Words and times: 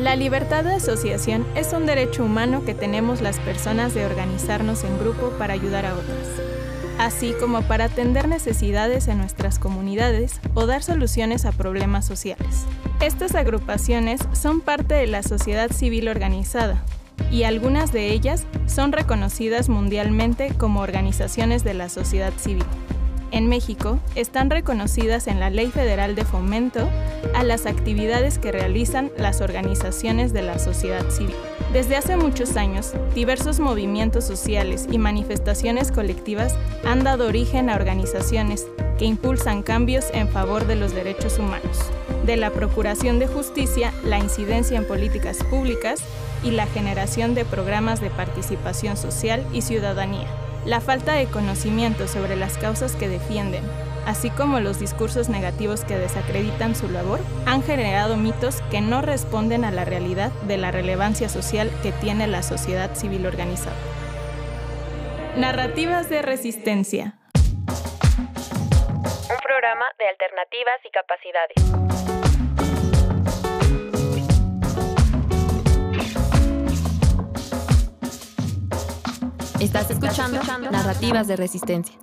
La 0.00 0.16
libertad 0.16 0.64
de 0.64 0.76
asociación 0.76 1.46
es 1.54 1.74
un 1.74 1.84
derecho 1.84 2.24
humano 2.24 2.64
que 2.64 2.72
tenemos 2.72 3.20
las 3.20 3.38
personas 3.38 3.92
de 3.92 4.06
organizarnos 4.06 4.82
en 4.82 4.98
grupo 4.98 5.28
para 5.38 5.52
ayudar 5.52 5.84
a 5.84 5.92
otras, 5.92 6.26
así 6.98 7.34
como 7.38 7.60
para 7.60 7.84
atender 7.84 8.26
necesidades 8.26 9.08
en 9.08 9.18
nuestras 9.18 9.58
comunidades 9.58 10.40
o 10.54 10.64
dar 10.64 10.82
soluciones 10.82 11.44
a 11.44 11.52
problemas 11.52 12.06
sociales. 12.06 12.64
Estas 13.02 13.34
agrupaciones 13.34 14.22
son 14.32 14.62
parte 14.62 14.94
de 14.94 15.06
la 15.06 15.22
sociedad 15.22 15.70
civil 15.70 16.08
organizada 16.08 16.82
y 17.30 17.42
algunas 17.42 17.92
de 17.92 18.10
ellas 18.10 18.46
son 18.66 18.92
reconocidas 18.92 19.68
mundialmente 19.68 20.50
como 20.56 20.80
organizaciones 20.80 21.62
de 21.62 21.74
la 21.74 21.90
sociedad 21.90 22.32
civil 22.38 22.64
en 23.30 23.48
México 23.48 23.98
están 24.14 24.50
reconocidas 24.50 25.26
en 25.26 25.40
la 25.40 25.50
Ley 25.50 25.70
Federal 25.70 26.14
de 26.14 26.24
Fomento 26.24 26.88
a 27.34 27.42
las 27.44 27.66
actividades 27.66 28.38
que 28.38 28.52
realizan 28.52 29.10
las 29.16 29.40
organizaciones 29.40 30.32
de 30.32 30.42
la 30.42 30.58
sociedad 30.58 31.08
civil. 31.10 31.34
Desde 31.72 31.96
hace 31.96 32.16
muchos 32.16 32.56
años, 32.56 32.92
diversos 33.14 33.60
movimientos 33.60 34.24
sociales 34.24 34.86
y 34.90 34.98
manifestaciones 34.98 35.92
colectivas 35.92 36.56
han 36.84 37.04
dado 37.04 37.28
origen 37.28 37.70
a 37.70 37.76
organizaciones 37.76 38.66
que 38.98 39.04
impulsan 39.04 39.62
cambios 39.62 40.06
en 40.12 40.28
favor 40.28 40.66
de 40.66 40.76
los 40.76 40.94
derechos 40.94 41.38
humanos, 41.38 41.78
de 42.26 42.36
la 42.36 42.50
procuración 42.50 43.18
de 43.18 43.28
justicia, 43.28 43.94
la 44.04 44.18
incidencia 44.18 44.76
en 44.76 44.86
políticas 44.86 45.38
públicas 45.44 46.00
y 46.42 46.50
la 46.50 46.66
generación 46.66 47.34
de 47.34 47.44
programas 47.44 48.00
de 48.00 48.10
participación 48.10 48.96
social 48.96 49.46
y 49.52 49.62
ciudadanía. 49.62 50.26
La 50.66 50.82
falta 50.82 51.14
de 51.14 51.24
conocimiento 51.26 52.06
sobre 52.06 52.36
las 52.36 52.58
causas 52.58 52.94
que 52.94 53.08
defienden, 53.08 53.64
así 54.04 54.28
como 54.28 54.60
los 54.60 54.78
discursos 54.78 55.30
negativos 55.30 55.84
que 55.86 55.96
desacreditan 55.96 56.74
su 56.74 56.88
labor, 56.90 57.20
han 57.46 57.62
generado 57.62 58.18
mitos 58.18 58.60
que 58.70 58.82
no 58.82 59.00
responden 59.00 59.64
a 59.64 59.70
la 59.70 59.86
realidad 59.86 60.30
de 60.42 60.58
la 60.58 60.70
relevancia 60.70 61.30
social 61.30 61.70
que 61.82 61.92
tiene 61.92 62.26
la 62.26 62.42
sociedad 62.42 62.94
civil 62.94 63.26
organizada. 63.26 63.76
Narrativas 65.36 66.10
de 66.10 66.20
resistencia. 66.20 67.14
Un 69.30 69.38
programa 69.42 69.86
de 69.98 70.08
alternativas 70.08 70.76
y 70.84 70.90
capacidades. 70.90 71.89
Estás 79.80 79.96
escuchando 79.96 80.42
Narrativas 80.70 81.26
de 81.26 81.36
Resistencia. 81.36 81.96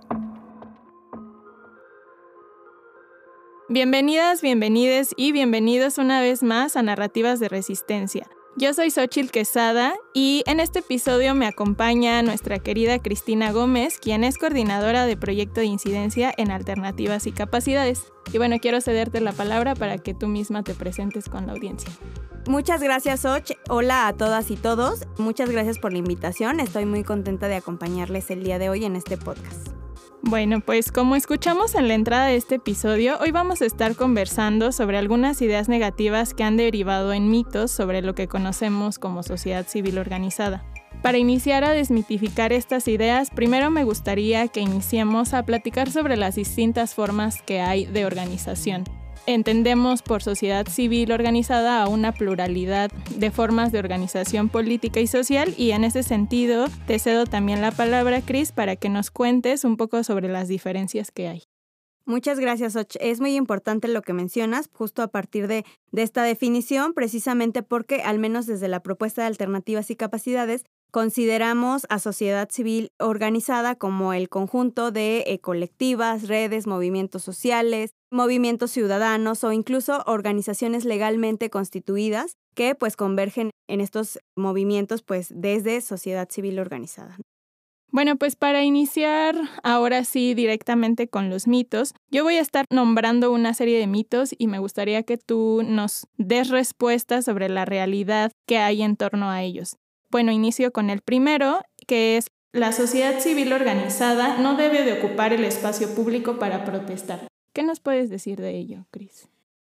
Bienvenidas, 3.70 4.42
bienvenides 4.42 5.14
y 5.16 5.32
bienvenidos 5.32 6.00
una 6.00 6.20
vez 6.20 6.42
más 6.42 6.76
a 6.76 6.82
Narrativas 6.82 7.40
de 7.40 7.50
Resistencia. 7.50 8.28
Yo 8.60 8.74
soy 8.74 8.90
Xochil 8.90 9.30
Quesada 9.30 9.94
y 10.16 10.42
en 10.48 10.60
este 10.60 10.80
episodio 10.80 11.36
me 11.36 11.46
acompaña 11.46 12.24
nuestra 12.24 12.58
querida 12.58 12.98
Cristina 12.98 13.52
Gómez, 13.52 14.00
quien 14.00 14.24
es 14.24 14.40
coordinadora 14.40 15.06
de 15.06 15.16
proyecto 15.16 15.60
de 15.60 15.68
incidencia 15.68 16.34
en 16.38 16.50
alternativas 16.50 17.28
y 17.28 17.34
capacidades. 17.34 18.12
Y 18.34 18.40
bueno, 18.40 18.58
quiero 18.60 18.82
cederte 18.82 19.22
la 19.22 19.32
palabra 19.32 19.76
para 19.76 20.00
que 20.00 20.16
tú 20.16 20.28
misma 20.28 20.64
te 20.64 20.74
presentes 20.74 21.30
con 21.30 21.46
la 21.46 21.54
audiencia. 21.54 21.92
Muchas 22.48 22.82
gracias, 22.82 23.26
Och. 23.26 23.56
Hola 23.70 24.08
a 24.08 24.14
todas 24.14 24.50
y 24.50 24.56
todos. 24.56 25.06
Muchas 25.20 25.52
gracias 25.52 25.78
por 25.78 25.92
la 25.92 26.00
invitación. 26.00 26.60
Estoy 26.60 26.88
muy 26.88 27.04
contenta 27.04 27.48
de 27.48 27.58
acompañarles 27.58 28.32
el 28.32 28.44
día 28.44 28.58
de 28.58 28.72
hoy 28.72 28.86
en 28.86 28.96
este 28.96 29.18
podcast. 29.18 29.77
Bueno, 30.30 30.60
pues 30.60 30.92
como 30.92 31.16
escuchamos 31.16 31.74
en 31.74 31.88
la 31.88 31.94
entrada 31.94 32.26
de 32.26 32.36
este 32.36 32.56
episodio, 32.56 33.18
hoy 33.22 33.32
vamos 33.32 33.62
a 33.62 33.66
estar 33.66 33.96
conversando 33.96 34.74
sobre 34.74 34.98
algunas 34.98 35.42
ideas 35.42 35.70
negativas 35.70 36.34
que 36.34 36.44
han 36.44 36.58
derivado 36.58 37.14
en 37.14 37.32
mitos 37.32 37.72
sobre 37.72 38.02
lo 38.02 38.14
que 38.14 38.28
conocemos 38.28 39.00
como 39.00 39.24
sociedad 39.24 39.66
civil 39.66 39.98
organizada. 39.98 40.66
Para 41.02 41.18
iniciar 41.18 41.64
a 41.64 41.72
desmitificar 41.72 42.52
estas 42.52 42.90
ideas, 42.90 43.30
primero 43.30 43.72
me 43.72 43.86
gustaría 43.86 44.50
que 44.50 44.60
iniciemos 44.60 45.34
a 45.34 45.46
platicar 45.46 45.90
sobre 45.90 46.18
las 46.18 46.36
distintas 46.36 46.94
formas 46.94 47.42
que 47.42 47.62
hay 47.62 47.86
de 47.86 48.06
organización 48.06 48.84
entendemos 49.28 50.02
por 50.02 50.24
sociedad 50.24 50.66
civil 50.68 51.12
organizada 51.12 51.84
a 51.84 51.88
una 51.88 52.14
pluralidad 52.14 52.90
de 53.16 53.30
formas 53.30 53.72
de 53.72 53.80
organización 53.80 54.50
política 54.50 55.02
y 55.02 55.08
social 55.08 55.54
y 55.58 55.72
en 55.72 55.84
ese 55.84 56.02
sentido 56.02 56.68
te 56.88 56.98
cedo 56.98 57.26
también 57.26 57.62
la 57.62 57.72
palabra, 57.72 58.22
Cris, 58.22 58.52
para 58.52 58.78
que 58.78 58.90
nos 58.90 59.12
cuentes 59.12 59.66
un 59.66 59.78
poco 59.78 60.04
sobre 60.04 60.30
las 60.30 60.48
diferencias 60.48 61.12
que 61.12 61.28
hay. 61.28 61.44
Muchas 62.06 62.40
gracias, 62.40 62.78
Och. 62.78 62.96
Es 63.02 63.20
muy 63.20 63.36
importante 63.36 63.90
lo 63.90 64.02
que 64.02 64.14
mencionas, 64.14 64.70
justo 64.72 65.02
a 65.02 65.10
partir 65.10 65.48
de, 65.48 65.66
de, 65.92 66.04
esta 66.04 66.24
definición, 66.24 66.94
precisamente 66.94 67.64
porque, 67.64 68.02
al 68.02 68.18
menos 68.18 68.46
desde 68.46 68.70
la 68.70 68.82
propuesta 68.82 69.24
de 69.24 69.28
alternativas 69.28 69.92
y 69.92 69.98
capacidades, 69.98 70.64
consideramos 70.92 71.86
a 71.90 72.00
sociedad 72.00 72.50
civil 72.50 72.90
organizada 73.00 73.76
como 73.76 74.14
el 74.14 74.30
conjunto 74.30 74.92
de 74.92 75.24
eh, 75.28 75.40
colectivas, 75.40 76.28
redes, 76.28 76.68
movimientos 76.68 77.24
sociales, 77.24 77.92
movimientos 78.12 78.72
ciudadanos 78.72 79.44
o 79.44 79.52
incluso 79.52 80.04
organizaciones 80.06 80.86
legalmente 80.86 81.50
constituidas 81.50 82.34
que 82.56 82.76
pues 82.76 82.96
convergen 82.96 83.52
en 83.68 83.82
estos 83.82 84.20
movimientos 84.36 85.04
pues 85.04 85.32
desde 85.36 85.82
sociedad 85.82 86.28
civil 86.30 86.60
organizada. 86.60 87.18
Bueno, 87.90 88.18
pues 88.18 88.36
para 88.36 88.64
iniciar 88.64 89.36
ahora 89.64 90.04
sí 90.04 90.34
directamente 90.34 91.08
con 91.08 91.30
los 91.30 91.48
mitos, 91.48 91.94
yo 92.12 92.24
voy 92.24 92.36
a 92.36 92.42
estar 92.42 92.66
nombrando 92.70 93.32
una 93.32 93.54
serie 93.54 93.80
de 93.80 93.88
mitos 93.88 94.36
y 94.38 94.48
me 94.48 94.60
gustaría 94.60 95.04
que 95.04 95.18
tú 95.18 95.64
nos 95.66 96.08
des 96.18 96.50
respuestas 96.50 97.24
sobre 97.24 97.48
la 97.48 97.64
realidad 97.64 98.32
que 98.46 98.58
hay 98.58 98.82
en 98.82 98.98
torno 98.98 99.30
a 99.30 99.42
ellos. 99.42 99.78
Bueno, 100.10 100.32
inicio 100.32 100.72
con 100.72 100.90
el 100.90 101.02
primero, 101.02 101.62
que 101.86 102.18
es 102.18 102.28
la 102.54 102.72
sociedad 102.72 103.20
civil 103.20 103.54
organizada 103.54 104.38
no 104.38 104.56
debe 104.56 104.84
de 104.84 104.94
ocupar 104.94 105.34
el 105.34 105.44
espacio 105.44 105.94
público 105.94 106.40
para 106.40 106.64
protestar. 106.66 107.28
¿Qué 107.54 107.62
nos 107.62 107.80
puedes 107.80 108.10
decir 108.10 108.40
de 108.40 108.58
ello, 108.58 108.86
Cris? 108.90 109.28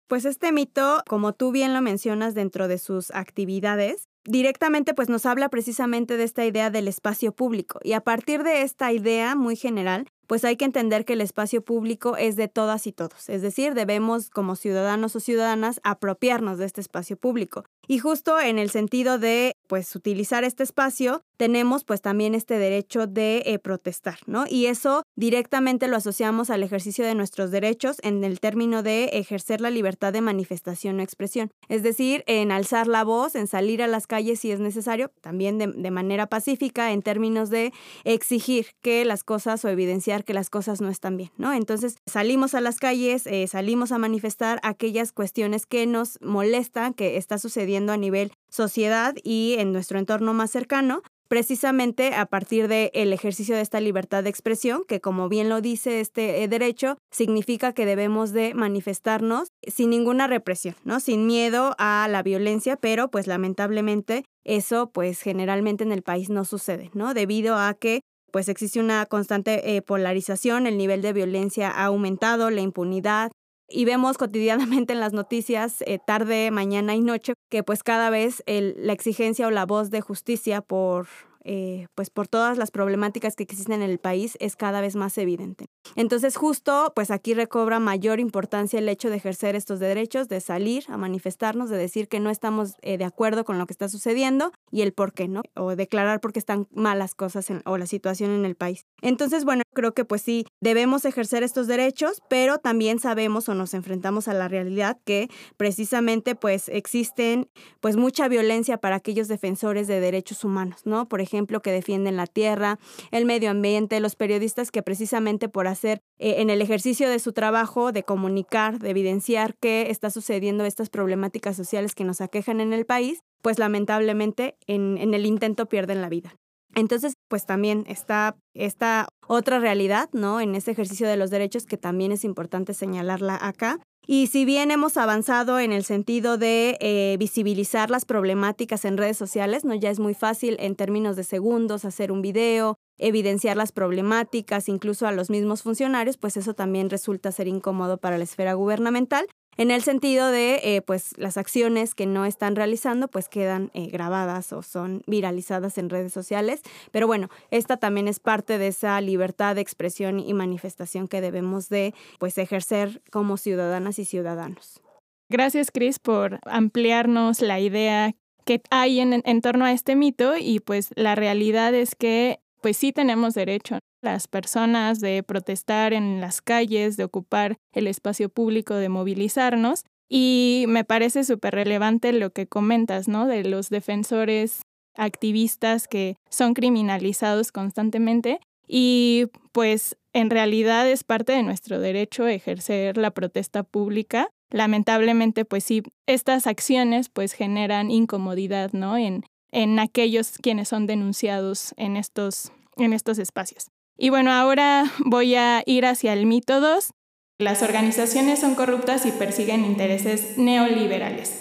Pues 0.08 0.26
este 0.26 0.52
mito, 0.52 1.02
como 1.08 1.34
tú 1.34 1.52
bien 1.52 1.74
lo 1.74 1.82
mencionas 1.82 2.34
dentro 2.34 2.68
de 2.68 2.78
sus 2.78 3.12
actividades, 3.12 4.10
directamente 4.26 4.94
pues 4.94 5.10
nos 5.10 5.26
habla 5.26 5.50
precisamente 5.50 6.18
de 6.18 6.24
esta 6.24 6.46
idea 6.46 6.70
del 6.70 6.88
espacio 6.88 7.32
público 7.32 7.80
y 7.84 7.94
a 7.94 8.02
partir 8.02 8.44
de 8.44 8.62
esta 8.62 8.92
idea 8.92 9.36
muy 9.36 9.56
general 9.56 10.08
pues 10.28 10.46
hay 10.46 10.56
que 10.56 10.66
entender 10.66 11.04
que 11.06 11.14
el 11.14 11.22
espacio 11.22 11.62
público 11.62 12.16
es 12.16 12.36
de 12.36 12.48
todas 12.48 12.88
y 12.88 12.94
todos, 12.94 13.30
es 13.30 13.42
decir, 13.42 13.74
debemos 13.74 14.30
como 14.30 14.56
ciudadanos 14.56 15.16
o 15.16 15.20
ciudadanas 15.20 15.80
apropiarnos 15.84 16.58
de 16.58 16.66
este 16.66 16.82
espacio 16.82 17.18
público. 17.18 17.66
Y 17.88 18.00
justo 18.00 18.40
en 18.40 18.60
el 18.60 18.70
sentido 18.70 19.20
de 19.20 19.56
pues 19.68 19.96
utilizar 19.96 20.44
este 20.44 20.64
espacio, 20.64 21.24
tenemos 21.36 21.84
pues 21.84 22.02
también 22.02 22.36
este 22.36 22.58
derecho 22.58 23.08
de 23.08 23.44
eh, 23.46 23.60
protestar, 23.60 24.20
¿no? 24.28 24.46
Y 24.48 24.68
eso 24.68 25.04
directamente 25.16 25.88
lo 25.88 25.98
asociamos 25.98 26.50
al 26.50 26.64
ejercicio 26.64 27.06
de 27.06 27.16
nuestros 27.16 27.52
derechos 27.52 27.98
en 28.04 28.24
el 28.24 28.40
término 28.40 28.84
de 28.84 29.06
ejercer 29.06 29.60
la 29.60 29.70
libertad 29.70 30.14
de 30.14 30.22
manifestación 30.22 31.00
o 31.00 31.04
expresión, 31.04 31.52
es 31.68 31.84
decir, 31.84 32.24
en 32.28 32.52
alzar 32.52 32.88
la 32.88 33.04
voz, 33.04 33.36
en 33.36 33.48
salir 33.48 33.82
a 33.82 33.88
las 33.88 34.08
calles 34.08 34.40
si 34.40 34.52
es 34.52 34.60
necesario, 34.60 35.12
también 35.22 35.58
de, 35.58 35.92
manera 35.92 36.28
pacífica 36.28 36.92
en 36.92 37.02
términos 37.02 37.50
de 37.50 37.74
exigir 38.04 38.68
que 38.82 39.06
las 39.06 39.24
cosas 39.24 39.66
o 39.66 39.70
evidenciar 39.70 40.24
que 40.24 40.34
las 40.34 40.50
cosas 40.50 40.82
no 40.82 40.90
están 40.90 41.18
bien, 41.18 41.32
¿no? 41.38 41.52
Entonces 41.52 41.98
salimos 42.06 42.54
a 42.54 42.62
las 42.62 42.80
calles, 42.80 43.28
eh, 43.28 43.48
salimos 43.48 43.92
a 43.92 43.98
manifestar 43.98 44.60
aquellas 44.64 45.12
cuestiones 45.12 45.66
que 45.66 45.86
nos 45.88 46.20
molestan, 46.22 46.94
que 46.94 47.18
está 47.18 47.38
sucediendo 47.38 47.73
a 47.76 47.98
nivel 47.98 48.32
sociedad 48.50 49.16
y 49.24 49.56
en 49.58 49.72
nuestro 49.72 50.00
entorno 50.00 50.34
más 50.34 50.52
cercano, 50.52 51.02
precisamente 51.28 52.14
a 52.14 52.28
partir 52.28 52.68
del 52.68 52.92
el 52.94 53.12
ejercicio 53.12 53.56
de 53.56 53.62
esta 53.62 53.80
libertad 53.80 54.24
de 54.24 54.30
expresión, 54.30 54.84
que 54.88 55.02
como 55.02 55.30
bien 55.30 55.50
lo 55.50 55.62
dice 55.62 56.00
este 56.00 56.44
eh, 56.44 56.48
derecho, 56.48 56.98
significa 57.12 57.74
que 57.74 57.88
debemos 57.88 58.34
de 58.34 58.54
manifestarnos 58.54 59.48
sin 59.66 59.90
ninguna 59.90 60.28
represión, 60.28 60.76
¿no? 60.84 61.00
Sin 61.00 61.26
miedo 61.26 61.76
a 61.80 62.08
la 62.08 62.22
violencia, 62.22 62.76
pero 62.76 63.10
pues 63.10 63.26
lamentablemente 63.26 64.26
eso 64.44 64.92
pues 64.92 65.22
generalmente 65.22 65.84
en 65.84 65.92
el 65.92 66.04
país 66.04 66.30
no 66.30 66.46
sucede, 66.46 66.92
¿no? 66.94 67.16
Debido 67.16 67.58
a 67.58 67.74
que 67.74 68.02
pues 68.32 68.50
existe 68.50 68.80
una 68.80 69.06
constante 69.06 69.76
eh, 69.76 69.82
polarización, 69.82 70.68
el 70.68 70.78
nivel 70.78 71.02
de 71.02 71.14
violencia 71.14 71.70
ha 71.70 71.86
aumentado, 71.86 72.50
la 72.50 72.62
impunidad, 72.62 73.32
y 73.70 73.86
vemos 73.86 74.18
cotidianamente 74.18 74.94
en 74.94 75.00
las 75.00 75.14
noticias, 75.14 75.82
eh, 75.86 76.00
tarde, 76.06 76.52
mañana 76.52 76.96
y 76.96 77.02
noche, 77.02 77.34
que 77.50 77.64
pues 77.64 77.84
cada 77.84 78.10
vez 78.10 78.44
la 78.46 78.94
exigencia 78.94 79.48
o 79.48 79.52
la 79.52 79.66
voz 79.66 79.90
de 79.90 80.02
justicia 80.02 80.62
por 80.62 81.08
eh, 81.44 81.88
pues 81.96 82.10
por 82.10 82.28
todas 82.28 82.58
las 82.58 82.72
problemáticas 82.72 83.36
que 83.36 83.44
existen 83.44 83.82
en 83.82 83.90
el 83.90 84.00
país, 84.00 84.38
es 84.40 84.56
cada 84.56 84.82
vez 84.82 84.96
más 84.96 85.18
evidente. 85.18 85.68
Entonces 85.96 86.36
justo, 86.36 86.92
pues 86.96 87.12
aquí 87.12 87.34
recobra 87.34 87.80
mayor 87.80 88.20
importancia 88.20 88.80
el 88.80 88.90
hecho 88.90 89.10
de 89.10 89.18
ejercer 89.18 89.56
estos 89.56 89.80
derechos, 89.80 90.28
de 90.28 90.42
salir 90.42 90.86
a 90.88 90.98
manifestarnos, 90.98 91.70
de 91.70 91.78
decir 91.78 92.08
que 92.08 92.20
no 92.20 92.30
estamos 92.30 92.74
eh, 92.82 92.98
de 92.98 93.06
acuerdo 93.06 93.46
con 93.46 93.58
lo 93.58 93.66
que 93.66 93.74
está 93.74 93.90
sucediendo 93.90 94.52
y 94.72 94.82
el 94.82 94.94
por 94.94 95.14
qué, 95.14 95.28
¿no? 95.28 95.42
O 95.56 95.76
declarar 95.76 96.20
por 96.20 96.34
qué 96.34 96.40
están 96.40 96.68
malas 96.72 97.16
cosas 97.16 97.48
o 97.66 97.78
la 97.78 97.86
situación 97.86 98.32
en 98.32 98.46
el 98.46 98.56
país. 98.56 98.86
Entonces, 99.02 99.46
bueno, 99.46 99.64
creo 99.74 99.94
que 99.94 100.06
pues 100.06 100.22
sí, 100.22 100.46
debemos 100.62 101.06
ejercer 101.06 101.44
estos 101.44 101.68
derechos, 101.68 102.22
pero 102.30 102.58
también 102.58 103.00
sabemos 103.00 103.50
o 103.50 103.54
nos 103.54 103.74
enfrentamos 103.74 104.28
a 104.28 104.34
la 104.34 104.48
realidad 104.48 105.00
que 105.06 105.30
precisamente 105.58 106.36
pues 106.36 106.70
existen 106.70 107.50
pues 107.82 107.98
mucha 107.98 108.28
violencia 108.28 108.78
para 108.78 108.96
aquellos 108.96 109.28
defensores 109.28 109.88
de 109.88 110.00
derechos 110.00 110.44
humanos, 110.44 110.82
¿no? 110.86 111.08
Por 111.08 111.22
ejemplo, 111.22 111.33
que 111.62 111.72
defienden 111.72 112.16
la 112.16 112.28
tierra, 112.28 112.80
el 113.12 113.26
medio 113.26 113.50
ambiente, 113.50 114.00
los 114.00 114.16
periodistas 114.16 114.72
que 114.72 114.84
precisamente 114.84 115.50
por 115.50 115.68
hacer 115.68 116.02
eh, 116.20 116.36
en 116.40 116.50
el 116.50 116.62
ejercicio 116.62 117.10
de 117.10 117.20
su 117.20 117.34
trabajo, 117.34 117.92
de 117.92 118.04
comunicar, 118.04 118.80
de 118.80 118.92
evidenciar 118.92 119.56
qué 119.60 119.90
está 119.90 120.10
sucediendo, 120.10 120.66
estas 120.66 120.90
problemáticas 120.90 121.56
sociales 121.56 121.96
que 121.96 122.04
nos 122.04 122.22
aquejan 122.22 122.62
en 122.62 122.74
el 122.74 122.86
país, 122.86 123.20
pues 123.42 123.60
lamentablemente 123.60 124.56
en, 124.68 124.98
el 124.98 125.26
intento 125.26 125.68
pierden 125.68 126.02
la 126.02 126.10
vida. 126.10 126.36
Entonces, 126.76 127.14
pues 127.28 127.46
también 127.46 127.84
está 127.88 128.36
esta 128.56 129.08
otra 129.28 129.60
realidad, 129.60 130.10
¿no? 130.12 130.40
En 130.40 130.56
ese 130.56 130.72
ejercicio 130.72 131.08
de 131.08 131.18
los 131.18 131.30
derechos 131.30 131.66
que 131.66 131.78
también 131.78 132.12
es 132.12 132.24
importante 132.24 132.74
señalarla 132.74 133.38
acá. 133.40 133.80
Y 134.06 134.28
si 134.28 134.44
bien 134.44 134.70
hemos 134.72 134.98
avanzado 134.98 135.60
en 135.60 135.72
el 135.72 135.86
sentido 135.86 136.38
de 136.38 136.78
eh, 136.82 137.16
visibilizar 137.18 137.90
las 137.90 138.04
problemáticas 138.04 138.84
en 138.84 138.98
redes 138.98 139.16
sociales, 139.18 139.64
¿no? 139.64 139.74
Ya 139.76 139.90
es 139.90 140.00
muy 140.00 140.14
fácil 140.14 140.58
en 140.60 140.76
términos 140.76 141.16
de 141.16 141.24
segundos 141.24 141.86
hacer 141.86 142.12
un 142.12 142.22
video, 142.22 142.78
evidenciar 142.98 143.56
las 143.56 143.72
problemáticas, 143.72 144.68
incluso 144.68 145.08
a 145.08 145.14
los 145.14 145.30
mismos 145.30 145.64
funcionarios, 145.64 146.18
pues 146.18 146.36
eso 146.36 146.54
también 146.54 146.90
resulta 146.90 147.32
ser 147.32 147.48
incómodo 147.48 147.98
para 147.98 148.18
la 148.18 148.26
esfera 148.26 148.54
gubernamental 148.54 149.26
en 149.58 149.72
el 149.72 149.82
sentido 149.82 150.30
de, 150.30 150.62
eh, 150.64 150.82
pues, 150.82 151.18
las 151.18 151.38
acciones 151.38 151.96
que 151.96 152.06
no 152.06 152.26
están 152.26 152.56
realizando, 152.56 153.08
pues 153.08 153.30
quedan 153.30 153.72
eh, 153.74 153.88
grabadas 153.88 154.54
o 154.54 154.62
son 154.62 155.04
viralizadas 155.08 155.78
en 155.78 155.90
redes 155.90 156.14
sociales. 156.14 156.62
Pero 156.92 157.08
bueno, 157.08 157.30
esta 157.52 157.78
también 157.78 158.08
es 158.08 158.20
parte 158.20 158.58
de 158.58 158.68
esa 158.68 159.00
libertad 159.02 159.56
de 159.56 159.62
expresión 159.62 160.20
y 160.20 160.34
manifestación 160.34 161.08
que 161.08 161.22
debemos 161.22 161.70
de, 161.70 161.94
pues, 162.20 162.38
ejercer 162.38 163.02
como 163.12 163.38
ciudadanas 163.38 164.00
y 164.00 164.06
ciudadanos. 164.06 164.82
Gracias, 165.30 165.72
Cris, 165.72 166.00
por 166.00 166.40
ampliarnos 166.46 167.42
la 167.42 167.60
idea 167.60 168.14
que 168.46 168.62
hay 168.70 169.00
en, 169.00 169.22
en 169.26 169.42
torno 169.42 169.66
a 169.66 169.72
este 169.72 169.96
mito 169.96 170.36
y 170.38 170.60
pues 170.60 170.90
la 170.96 171.16
realidad 171.16 171.74
es 171.74 171.96
que 171.96 172.42
pues 172.62 172.76
sí 172.76 172.92
tenemos 172.92 173.34
derecho 173.34 173.80
las 174.04 174.28
personas 174.28 175.00
de 175.00 175.24
protestar 175.24 175.94
en 175.94 176.22
las 176.22 176.42
calles, 176.42 176.98
de 176.98 177.06
ocupar 177.06 177.58
el 177.72 177.88
espacio 177.88 178.30
público, 178.30 178.76
de 178.76 178.90
movilizarnos. 178.90 179.86
Y 180.10 180.66
me 180.68 180.84
parece 180.84 181.24
súper 181.24 181.56
relevante 181.56 182.14
lo 182.14 182.32
que 182.32 182.46
comentas, 182.46 183.08
¿no? 183.08 183.26
De 183.26 183.44
los 183.44 183.70
defensores 183.70 184.62
activistas 184.96 185.88
que 185.88 186.18
son 186.30 186.54
criminalizados 186.54 187.52
constantemente. 187.52 188.40
Y 188.68 189.28
pues 189.52 189.98
en 190.14 190.30
realidad 190.30 190.88
es 190.90 191.04
parte 191.04 191.34
de 191.34 191.44
nuestro 191.44 191.80
derecho 191.80 192.28
ejercer 192.28 192.98
la 192.98 193.12
protesta 193.12 193.64
pública. 193.64 194.30
Lamentablemente, 194.52 195.46
pues 195.46 195.64
sí, 195.64 195.82
estas 196.06 196.46
acciones 196.46 197.10
pues 197.10 197.34
generan 197.34 197.90
incomodidad, 197.90 198.72
¿no? 198.74 198.98
En, 198.98 199.24
en 199.52 199.80
aquellos 199.80 200.38
quienes 200.38 200.70
son 200.70 200.86
denunciados 200.86 201.74
en 201.78 201.98
estos, 201.98 202.52
en 202.78 202.94
estos 202.94 203.18
espacios. 203.18 203.73
Y 204.04 204.10
bueno, 204.10 204.34
ahora 204.34 204.92
voy 205.06 205.36
a 205.36 205.64
ir 205.66 205.86
hacia 205.86 206.12
el 206.12 206.26
mito 206.26 206.60
2. 206.60 206.92
Las 207.40 207.64
organizaciones 207.64 208.42
son 208.42 208.54
corruptas 208.54 209.06
y 209.06 209.12
persiguen 209.12 209.64
intereses 209.64 210.38
neoliberales. 210.38 211.40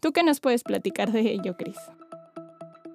¿Tú 0.00 0.10
qué 0.10 0.24
nos 0.24 0.40
puedes 0.40 0.64
platicar 0.64 1.12
de 1.12 1.20
ello, 1.20 1.56
Cris? 1.56 1.76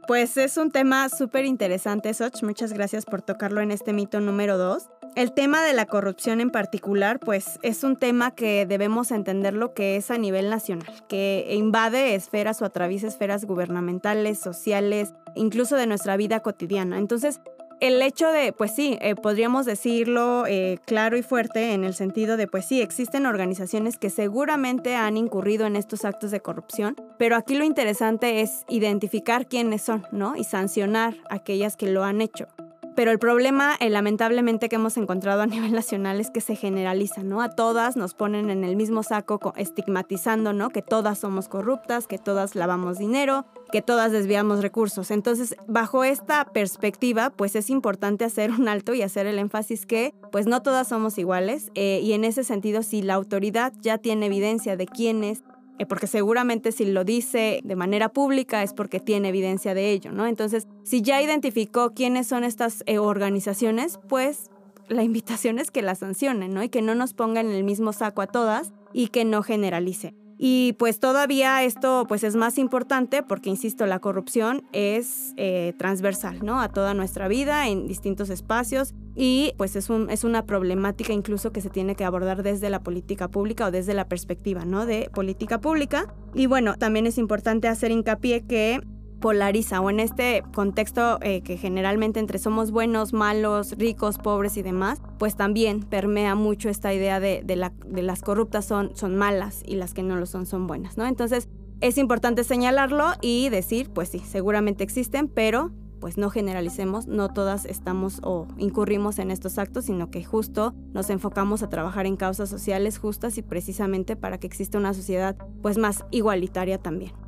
Pues 0.05 0.35
es 0.35 0.57
un 0.57 0.69
tema 0.69 1.07
súper 1.07 1.45
interesante, 1.45 2.13
Soch. 2.13 2.43
Muchas 2.43 2.73
gracias 2.73 3.05
por 3.05 3.21
tocarlo 3.21 3.61
en 3.61 3.71
este 3.71 3.93
mito 3.93 4.19
número 4.19 4.57
2. 4.57 4.83
El 5.15 5.31
tema 5.31 5.63
de 5.63 5.71
la 5.71 5.85
corrupción 5.85 6.41
en 6.41 6.49
particular, 6.49 7.21
pues 7.21 7.57
es 7.63 7.85
un 7.85 7.95
tema 7.95 8.31
que 8.31 8.65
debemos 8.65 9.11
entender 9.11 9.53
lo 9.53 9.73
que 9.73 9.95
es 9.95 10.11
a 10.11 10.17
nivel 10.17 10.49
nacional, 10.49 10.93
que 11.07 11.47
invade 11.51 12.15
esferas 12.15 12.61
o 12.61 12.65
atraviesa 12.65 13.07
esferas 13.07 13.45
gubernamentales, 13.45 14.39
sociales, 14.39 15.13
incluso 15.35 15.77
de 15.77 15.87
nuestra 15.87 16.17
vida 16.17 16.41
cotidiana. 16.41 16.97
Entonces, 16.97 17.39
el 17.87 18.01
hecho 18.01 18.31
de, 18.31 18.51
pues 18.51 18.73
sí, 18.73 18.97
eh, 19.01 19.15
podríamos 19.15 19.65
decirlo 19.65 20.45
eh, 20.47 20.79
claro 20.85 21.17
y 21.17 21.21
fuerte 21.21 21.73
en 21.73 21.83
el 21.83 21.93
sentido 21.93 22.37
de, 22.37 22.47
pues 22.47 22.65
sí, 22.65 22.81
existen 22.81 23.25
organizaciones 23.25 23.97
que 23.97 24.09
seguramente 24.09 24.95
han 24.95 25.17
incurrido 25.17 25.65
en 25.67 25.75
estos 25.75 26.05
actos 26.05 26.31
de 26.31 26.39
corrupción, 26.39 26.95
pero 27.17 27.35
aquí 27.35 27.55
lo 27.55 27.63
interesante 27.63 28.41
es 28.41 28.65
identificar 28.69 29.47
quiénes 29.47 29.83
son, 29.83 30.05
¿no? 30.11 30.35
Y 30.35 30.43
sancionar 30.43 31.15
a 31.29 31.35
aquellas 31.35 31.77
que 31.77 31.87
lo 31.87 32.03
han 32.03 32.21
hecho. 32.21 32.47
Pero 32.95 33.11
el 33.11 33.19
problema, 33.19 33.75
eh, 33.79 33.89
lamentablemente, 33.89 34.69
que 34.69 34.77
hemos 34.77 34.97
encontrado 34.97 35.41
a 35.41 35.45
nivel 35.47 35.73
nacional 35.73 36.19
es 36.19 36.31
que 36.31 36.41
se 36.41 36.55
generaliza, 36.55 37.23
¿no? 37.23 37.41
A 37.41 37.49
todas 37.49 37.95
nos 37.97 38.13
ponen 38.13 38.49
en 38.49 38.63
el 38.63 38.75
mismo 38.75 39.03
saco 39.03 39.53
estigmatizando, 39.57 40.53
¿no? 40.53 40.69
Que 40.69 40.81
todas 40.81 41.19
somos 41.19 41.47
corruptas, 41.49 42.07
que 42.07 42.17
todas 42.17 42.55
lavamos 42.55 42.97
dinero, 42.97 43.45
que 43.71 43.81
todas 43.81 44.11
desviamos 44.11 44.61
recursos. 44.61 45.11
Entonces, 45.11 45.55
bajo 45.67 46.03
esta 46.03 46.45
perspectiva, 46.45 47.29
pues 47.29 47.55
es 47.55 47.69
importante 47.69 48.23
hacer 48.23 48.51
un 48.51 48.67
alto 48.69 48.93
y 48.93 49.01
hacer 49.01 49.27
el 49.27 49.39
énfasis 49.39 49.85
que, 49.85 50.13
pues 50.31 50.47
no 50.47 50.61
todas 50.61 50.87
somos 50.87 51.17
iguales. 51.17 51.71
Eh, 51.75 51.99
y 52.01 52.13
en 52.13 52.23
ese 52.23 52.43
sentido, 52.43 52.83
si 52.83 53.01
la 53.01 53.15
autoridad 53.15 53.73
ya 53.81 53.97
tiene 53.97 54.27
evidencia 54.27 54.77
de 54.77 54.87
quiénes 54.87 55.43
porque 55.85 56.07
seguramente 56.07 56.71
si 56.71 56.85
lo 56.85 57.03
dice 57.03 57.59
de 57.63 57.75
manera 57.75 58.09
pública 58.09 58.63
es 58.63 58.73
porque 58.73 59.01
tiene 59.01 59.29
evidencia 59.29 59.73
de 59.73 59.91
ello, 59.91 60.13
¿no? 60.13 60.25
Entonces, 60.25 60.67
si 60.83 61.01
ya 61.01 61.21
identificó 61.21 61.93
quiénes 61.93 62.27
son 62.27 62.45
estas 62.45 62.83
eh, 62.85 62.97
organizaciones, 62.97 63.99
pues 64.07 64.49
la 64.87 65.03
invitación 65.03 65.59
es 65.59 65.71
que 65.71 65.81
las 65.81 65.99
sancionen, 65.99 66.53
¿no? 66.53 66.63
Y 66.63 66.69
que 66.69 66.81
no 66.81 66.95
nos 66.95 67.13
pongan 67.13 67.47
en 67.47 67.55
el 67.55 67.63
mismo 67.63 67.91
saco 67.91 68.21
a 68.21 68.27
todas 68.27 68.71
y 68.93 69.07
que 69.07 69.25
no 69.25 69.43
generalice. 69.43 70.13
Y 70.37 70.73
pues 70.73 70.99
todavía 70.99 71.63
esto 71.63 72.05
pues 72.07 72.23
es 72.23 72.35
más 72.35 72.57
importante 72.57 73.23
porque, 73.23 73.49
insisto, 73.49 73.85
la 73.85 73.99
corrupción 73.99 74.63
es 74.73 75.33
eh, 75.37 75.73
transversal, 75.77 76.39
¿no? 76.43 76.59
A 76.59 76.69
toda 76.69 76.93
nuestra 76.93 77.27
vida, 77.27 77.67
en 77.67 77.87
distintos 77.87 78.29
espacios 78.29 78.93
y 79.15 79.53
pues 79.57 79.75
es, 79.77 79.89
un, 79.89 80.09
es 80.09 80.25
una 80.25 80.45
problemática 80.45 81.13
incluso 81.13 81.51
que 81.51 81.61
se 81.61 81.69
tiene 81.69 81.95
que 81.95 82.03
abordar 82.03 82.43
desde 82.43 82.69
la 82.69 82.81
política 82.81 83.29
pública 83.29 83.67
o 83.67 83.71
desde 83.71 83.93
la 83.93 84.07
perspectiva, 84.07 84.65
¿no? 84.65 84.85
De 84.85 85.09
política 85.13 85.61
pública. 85.61 86.13
Y 86.33 86.47
bueno, 86.47 86.75
también 86.75 87.07
es 87.07 87.17
importante 87.17 87.69
hacer 87.69 87.91
hincapié 87.91 88.45
que 88.45 88.81
polariza 89.19 89.81
o 89.81 89.89
en 89.89 89.99
este 89.99 90.43
contexto 90.53 91.19
eh, 91.21 91.41
que 91.41 91.57
generalmente 91.57 92.19
entre 92.19 92.39
somos 92.39 92.71
buenos, 92.71 93.13
malos, 93.13 93.77
ricos, 93.77 94.17
pobres 94.17 94.57
y 94.57 94.61
demás, 94.61 95.01
pues 95.17 95.35
también 95.35 95.81
permea 95.81 96.35
mucho 96.35 96.69
esta 96.69 96.93
idea 96.93 97.19
de, 97.19 97.43
las 97.55 98.21
corruptas 98.21 98.65
son, 98.65 98.95
son 98.95 99.15
malas 99.15 99.63
y 99.65 99.75
las 99.75 99.93
que 99.93 100.03
no 100.03 100.15
lo 100.15 100.25
son 100.25 100.45
son 100.45 100.67
buenas, 100.67 100.97
¿no? 100.97 101.05
Entonces 101.05 101.49
es 101.81 101.97
importante 101.97 102.43
señalarlo 102.43 103.05
y 103.21 103.49
decir, 103.49 103.89
pues 103.89 104.09
sí, 104.09 104.19
seguramente 104.19 104.83
existen, 104.83 105.27
pero 105.27 105.71
pues 105.99 106.17
no 106.17 106.29
generalicemos, 106.29 107.07
no 107.07 107.29
todas 107.29 107.65
estamos 107.65 108.19
o 108.21 108.47
incurrimos 108.57 109.17
en 109.17 109.31
estos 109.31 109.57
actos, 109.57 109.85
sino 109.85 110.11
que 110.11 110.23
justo 110.23 110.75
nos 110.93 111.09
enfocamos 111.09 111.63
a 111.63 111.69
trabajar 111.69 112.05
en 112.05 112.15
causas 112.15 112.49
sociales 112.49 112.99
justas 112.99 113.37
y 113.37 113.41
precisamente 113.41 114.15
para 114.15 114.37
que 114.37 114.47
exista 114.47 114.77
una 114.77 114.93
sociedad 114.93 115.35
pues 115.61 115.77
más 115.77 116.05
igualitaria 116.11 116.77
también. 116.77 117.24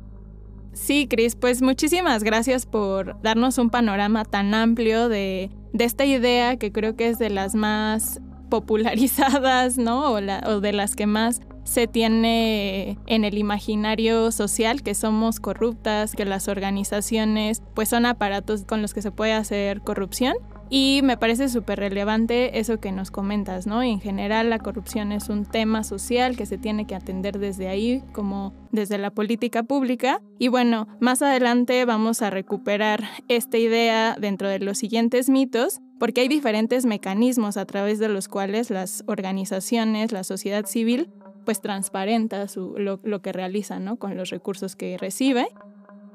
Sí, 0.72 1.08
Cris, 1.08 1.34
pues 1.34 1.62
muchísimas 1.62 2.22
gracias 2.22 2.66
por 2.66 3.20
darnos 3.22 3.58
un 3.58 3.70
panorama 3.70 4.24
tan 4.24 4.54
amplio 4.54 5.08
de, 5.08 5.50
esta 5.78 6.04
idea 6.04 6.56
que 6.56 6.72
creo 6.72 6.96
que 6.96 7.08
es 7.08 7.18
de 7.18 7.30
las 7.30 7.54
más 7.54 8.20
popularizadas, 8.50 9.76
¿no? 9.78 10.12
O, 10.12 10.18
o 10.18 10.60
de 10.60 10.72
las 10.72 10.96
que 10.96 11.06
más 11.06 11.40
se 11.64 11.86
tiene 11.86 12.98
en 13.06 13.24
el 13.24 13.36
imaginario 13.36 14.32
social 14.32 14.82
que 14.82 14.94
somos 14.94 15.38
corruptas, 15.38 16.14
que 16.14 16.24
las 16.24 16.48
organizaciones 16.48 17.62
pues 17.74 17.90
son 17.90 18.06
aparatos 18.06 18.64
con 18.64 18.80
los 18.80 18.94
que 18.94 19.02
se 19.02 19.10
puede 19.10 19.34
hacer 19.34 19.82
corrupción 19.82 20.34
y 20.70 21.00
me 21.02 21.16
parece 21.16 21.48
súper 21.48 21.78
relevante 21.78 22.58
eso 22.58 22.78
que 22.78 22.92
nos 22.92 23.10
comentas, 23.10 23.66
¿no? 23.66 23.82
En 23.82 24.00
general 24.00 24.50
la 24.50 24.58
corrupción 24.58 25.12
es 25.12 25.28
un 25.30 25.46
tema 25.46 25.82
social 25.82 26.36
que 26.36 26.44
se 26.44 26.58
tiene 26.58 26.86
que 26.86 26.94
atender 26.94 27.38
desde 27.38 27.68
ahí, 27.68 28.02
como 28.12 28.52
desde 28.70 28.98
la 28.98 29.10
política 29.10 29.62
pública. 29.62 30.20
Y 30.38 30.48
bueno, 30.48 30.86
más 31.00 31.22
adelante 31.22 31.84
vamos 31.86 32.20
a 32.20 32.30
recuperar 32.30 33.02
esta 33.28 33.56
idea 33.56 34.16
dentro 34.20 34.48
de 34.48 34.58
los 34.58 34.76
siguientes 34.78 35.30
mitos, 35.30 35.80
porque 35.98 36.20
hay 36.20 36.28
diferentes 36.28 36.84
mecanismos 36.84 37.56
a 37.56 37.64
través 37.64 37.98
de 37.98 38.08
los 38.08 38.28
cuales 38.28 38.70
las 38.70 39.04
organizaciones, 39.06 40.12
la 40.12 40.22
sociedad 40.22 40.66
civil, 40.66 41.08
pues 41.46 41.62
transparenta 41.62 42.44
lo, 42.76 43.22
que 43.22 43.32
realiza, 43.32 43.78
¿no? 43.78 43.96
Con 43.96 44.18
los 44.18 44.28
recursos 44.28 44.76
que 44.76 44.98
recibe. 44.98 45.48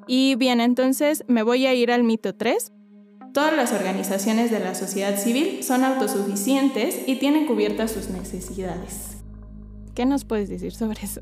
Y 0.05 0.35
bien, 0.35 0.61
entonces 0.61 1.23
me 1.27 1.41
voy 1.41 1.65
a 1.65 1.73
ir 1.73 1.91
al 1.91 2.03
mito 2.03 2.35
3 2.35 2.71
Todas 3.33 3.55
las 3.55 3.71
organizaciones 3.71 4.51
de 4.51 4.59
la 4.59 4.75
sociedad 4.75 5.17
civil 5.17 5.63
son 5.63 5.83
autosuficientes 5.83 6.99
y 7.07 7.15
tienen 7.15 7.47
cubiertas 7.47 7.89
sus 7.89 8.09
necesidades. 8.09 9.17
¿Qué 9.95 10.05
nos 10.05 10.23
puedes 10.23 10.49
decir 10.49 10.71
sobre 10.71 11.01
eso? 11.01 11.21